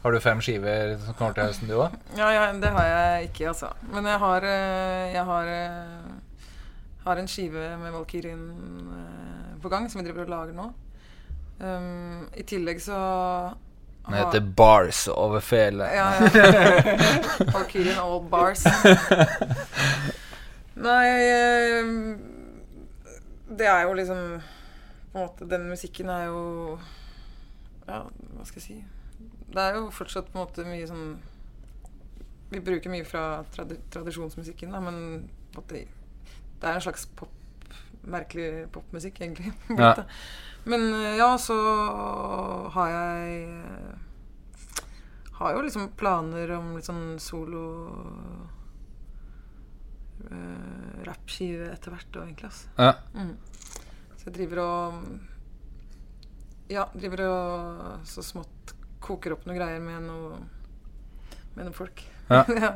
[0.04, 1.92] har du fem skiver som kommer til høsten, du òg?
[2.16, 3.68] Ja, ja, det har jeg ikke, altså.
[3.92, 6.08] Men jeg har eh, Jeg har, eh,
[7.04, 8.40] har en skive med Valkyrien
[8.96, 10.72] eh, på gang, som vi driver og lager nå.
[11.62, 12.96] Um, I tillegg så
[14.08, 15.84] Den heter Bars over fele.
[15.92, 16.30] Ja, ja.
[17.52, 18.64] Valkyrien All Bars.
[20.88, 22.31] Nei eh,
[23.58, 24.40] Det er jo liksom
[25.12, 26.78] På en måte Den musikken er jo
[27.88, 28.04] Ja,
[28.36, 28.78] hva skal jeg si
[29.52, 31.18] Det er jo fortsatt på en måte mye sånn
[32.52, 37.32] Vi bruker mye fra tradi tradisjonsmusikken, da, men måte, det er en slags pop
[38.02, 39.52] merkelig popmusikk, egentlig.
[39.78, 39.94] Ja.
[40.64, 41.56] Men eh, ja, så
[42.74, 43.94] har jeg eh,
[45.38, 47.62] Har jo liksom planer om litt sånn solo
[50.30, 52.50] uh, Rappskive etter hvert òg, egentlig.
[52.52, 52.66] Altså.
[52.78, 52.92] Ja.
[53.16, 53.36] Mm.
[54.16, 55.02] Så jeg driver og
[56.70, 60.36] Ja, driver og så smått koker opp noen greier med noe
[61.52, 62.00] med noen folk.
[62.30, 62.44] Ja.
[62.64, 62.70] ja.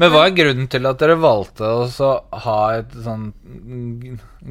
[0.00, 2.14] Men hva er grunnen til at dere valgte å
[2.46, 3.28] ha et sånn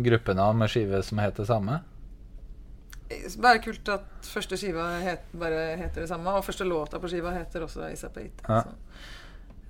[0.06, 1.80] gruppenavn med skive som heter det samme?
[3.42, 7.34] Bare kult at første skiva het, bare heter det samme, og første låta på skiva
[7.36, 8.46] heter også Isapate.
[8.48, 8.64] Ja.
[8.64, 8.78] Så.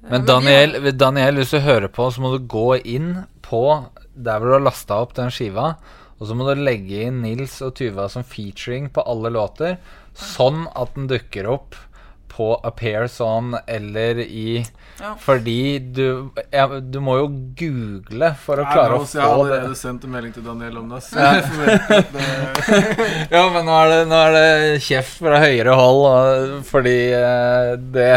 [0.03, 3.63] Ja, Men Daniel, Daniel, hvis du hører på, så må du gå inn på
[4.13, 5.77] der hvor du har lasta opp den skiva.
[6.19, 9.79] Og så må du legge inn Nils og Tuva som featuring på alle låter,
[10.15, 11.79] sånn at den dukker opp
[12.33, 14.65] på Appears On eller i
[14.99, 15.15] Ja.
[15.19, 17.27] Fordi du ja, Du må jo
[17.57, 19.09] google for å Nei, klare å det.
[19.13, 21.01] Jeg har få allerede sendt en melding til Daniel om det.
[22.13, 22.27] Det
[23.33, 27.73] Ja, men nå er det, nå er det kjeft fra høyere hold, og, fordi eh,
[27.97, 28.11] det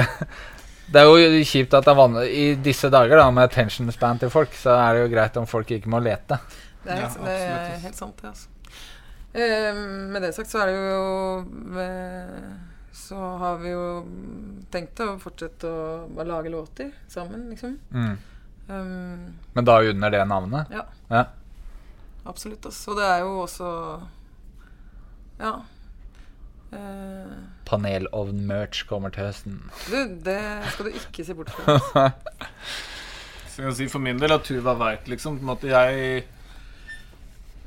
[0.87, 4.21] Det er jo kjipt at det er vanlig I disse dager, da, med attention span
[4.23, 6.39] til folk, så er det jo greit om folk ikke må lete.
[6.85, 8.31] Det er, Ja, helt, det er helt sant, det.
[8.31, 8.49] Altså.
[9.35, 9.81] Eh,
[10.13, 12.47] med det sagt så er det jo eh,
[12.97, 13.83] Så har vi jo
[14.73, 17.75] tenkt å fortsette å bare lage låter sammen, liksom.
[17.93, 18.15] Mm.
[18.69, 20.71] Um, Men da under det navnet?
[20.73, 21.25] ja, Ja.
[22.25, 22.65] absolutt.
[22.67, 22.91] Altså.
[22.91, 23.69] Og det er jo også
[25.39, 25.53] Ja.
[26.75, 27.37] Eh,
[27.67, 29.59] Panelovn-merch kommer til høsten.
[29.91, 30.41] du, det
[30.73, 32.11] skal du ikke se bort fra.
[33.53, 36.25] Så jeg si for min del at Tuva veit liksom på en måte jeg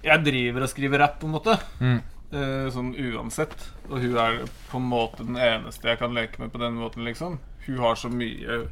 [0.03, 1.55] Jeg driver og skriver rapp, på en måte.
[1.81, 2.01] Mm.
[2.29, 3.55] Eh, sånn uansett.
[3.89, 7.03] Og hun er på en måte den eneste jeg kan leke med på den måten,
[7.07, 7.39] liksom.
[7.65, 8.67] Hun har så mye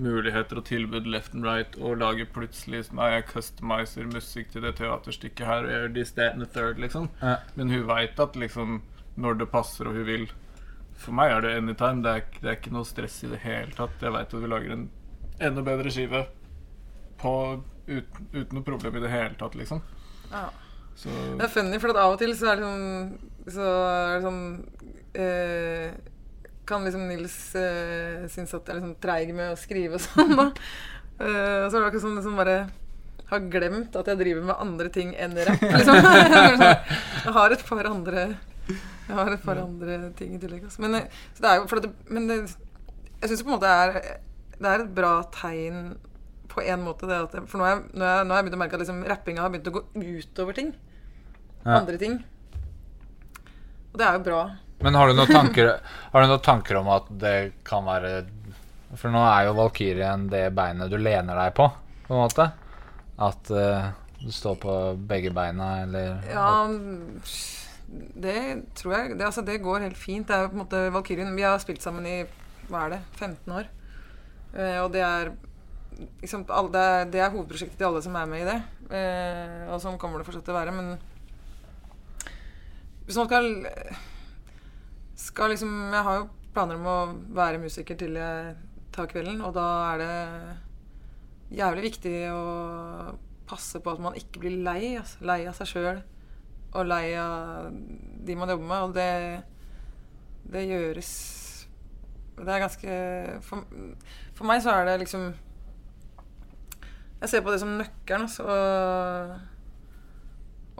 [0.00, 4.64] muligheter og tilbud left and right, og lager plutselig sånn, Nei, jeg customiser musikk til
[4.64, 7.10] det teaterstykket her, og gjør this, that and the third, liksom.
[7.20, 7.36] Ja.
[7.56, 8.80] Men hun veit at liksom
[9.20, 10.30] når det passer og hun vil
[11.00, 12.02] For meg er det anytime.
[12.04, 14.02] Det er, det er ikke noe stress i det hele tatt.
[14.04, 14.88] Jeg veit at vi lager en
[15.40, 16.26] enda bedre skive
[17.20, 17.32] på,
[17.88, 19.80] uten, uten noe problem i det hele tatt, liksom.
[20.30, 20.48] Ja.
[21.00, 24.10] Så Det er funny, for at av og til så er det sånn Så er
[24.10, 24.42] det sånn
[25.22, 25.86] eh,
[26.68, 30.36] Kan liksom Nils eh, synes at jeg er liksom treig med å skrive og sånn,
[30.36, 30.50] da.
[31.20, 32.58] Eh, så er det akkurat som liksom bare
[33.30, 35.98] har glemt at jeg driver med andre ting enn rapp, liksom.
[37.24, 38.24] jeg har et par andre
[39.10, 40.66] Jeg har et par andre ting i tillegg.
[40.68, 40.82] Altså.
[40.84, 42.38] Men, eh, så det er det, men det,
[43.20, 43.98] jeg syns på en måte er,
[44.56, 45.92] det er et bra tegn
[46.50, 47.08] på en måte.
[47.10, 49.52] Det at for nå har jeg, jeg, jeg begynt å merke at liksom, rappinga har
[49.52, 50.72] begynt å gå utover ting
[51.60, 51.76] Ja.
[51.82, 52.18] andre ting.
[53.90, 54.42] Og det er jo bra.
[54.80, 55.74] Men har du noen tanker
[56.12, 57.34] Har du noen tanker om at det
[57.68, 58.22] kan være
[58.96, 61.66] For nå er jo Valkyrien det beinet du lener deg på,
[62.06, 62.46] på en måte.
[63.20, 63.90] At uh,
[64.22, 64.76] du står på
[65.10, 66.64] begge beina, eller Ja,
[67.90, 70.28] det tror jeg det, altså, det går helt fint.
[70.28, 72.22] Det er på en måte Valkyrien Vi har spilt sammen i
[72.70, 73.70] hva er det, 15 år.
[74.54, 75.32] Eh, og det er
[76.22, 78.58] liksom, alle, det, er, det er hovedprosjektet til alle som er med i det.
[78.94, 80.74] Eh, og sånn kommer det fortsatt til å være.
[80.76, 80.86] Men
[83.08, 83.50] hvis man skal
[85.20, 86.98] skal liksom Jeg har jo planer om å
[87.36, 88.54] være musiker til jeg
[88.94, 92.40] tar kvelden, og da er det jævlig viktig å
[93.50, 94.96] passe på at man ikke blir lei.
[94.98, 95.20] Altså.
[95.26, 96.00] Lei av seg sjøl
[96.70, 97.70] og lei av
[98.26, 98.82] de man jobber med.
[98.86, 99.10] Og det,
[100.50, 101.12] det gjøres
[102.40, 102.98] Det er ganske
[103.44, 103.64] for,
[104.38, 105.26] for meg så er det liksom
[107.20, 108.28] Jeg ser på det som nøkkelen.
[108.28, 108.44] Altså,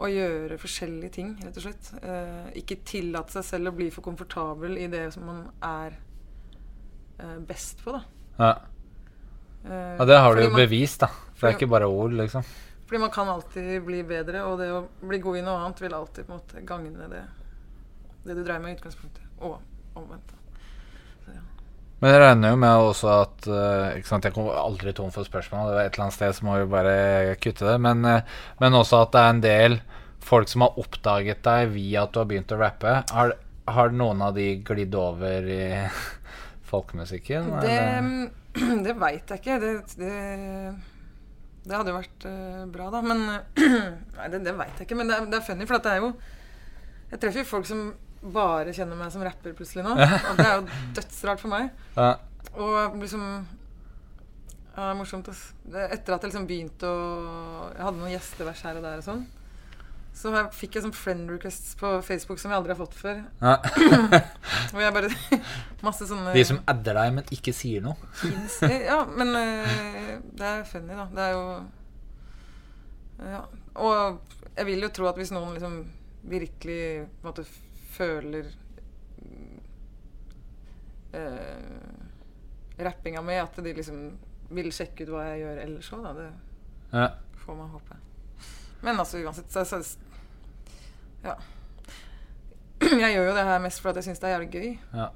[0.01, 1.91] å, gjøre forskjellige ting, rett og slett.
[2.01, 5.99] Eh, ikke tillate seg selv å bli for komfortabel i det som man er
[7.19, 8.01] eh, best på, da.
[8.39, 8.49] Ja.
[9.61, 11.11] Eh, ja, det har du jo man- bevist, da.
[11.35, 12.49] For det er ikke bare ord, liksom.
[12.91, 15.93] Fordi man kan alltid bli bedre, og det å bli god i noe annet vil
[15.95, 17.21] alltid på en måte gagne det,
[18.25, 19.29] det du dreier med i utgangspunktet.
[19.39, 19.53] Og
[19.95, 20.33] omvendt.
[21.23, 21.39] Så, ja.
[22.03, 25.23] Men jeg regner jo med også at eh, ikke sant, Jeg kommer aldri tom for
[25.23, 25.71] spørsmål.
[25.71, 26.99] Det var Et eller annet sted så må vi bare
[27.39, 27.77] kutte det.
[27.87, 29.79] Men, eh, men også at det er en del
[30.19, 32.99] folk som har oppdaget deg via at du har begynt å rappe.
[33.15, 33.37] Har,
[33.71, 35.65] har noen av de glidd over i
[36.75, 37.53] folkemusikken?
[37.55, 38.31] Det, eller?
[38.89, 39.61] det veit jeg ikke.
[39.63, 40.15] Det, det,
[41.61, 43.01] det hadde jo vært uh, bra, da.
[43.05, 43.19] Men
[44.17, 44.97] Nei, det, det veit jeg ikke.
[44.97, 46.11] Men det er, det er funny, for at det er jo
[47.11, 47.83] Jeg treffer jo folk som
[48.21, 49.95] bare kjenner meg som rapper plutselig nå.
[49.97, 50.65] Og det er jo
[50.97, 51.71] dødsrart for meg.
[51.99, 52.13] Ja.
[52.51, 55.29] Og liksom ja, Det er morsomt.
[55.31, 55.43] ass.
[55.69, 59.21] Etter at jeg liksom begynte å Jeg hadde noen gjestevers her og der og sånn.
[60.13, 63.21] Så jeg fikk jeg sånn friend requests på Facebook som jeg aldri har fått før.
[63.41, 63.53] Ja.
[64.73, 65.09] Hvor jeg bare
[65.87, 67.95] Masse sånne De som adder deg, men ikke sier noe.
[68.67, 71.07] Ja, men eh, det er funny, da.
[71.15, 71.45] Det er jo
[73.31, 73.41] Ja.
[73.81, 74.19] Og
[74.57, 75.79] jeg vil jo tro at hvis noen liksom
[76.27, 77.45] virkelig måte
[77.95, 78.49] føler
[81.15, 84.03] uh, rappinga mi, at de liksom
[84.51, 86.13] vil sjekke ut hva jeg gjør ellers òg, da.
[86.19, 86.29] Det
[86.99, 87.07] Ja.
[87.45, 87.95] får man håpe.
[88.81, 89.97] Men altså uansett så, så
[91.23, 91.35] Ja.
[93.01, 94.69] Jeg gjør jo det her mest fordi jeg syns det er jævlig gøy.
[94.97, 95.07] Ja.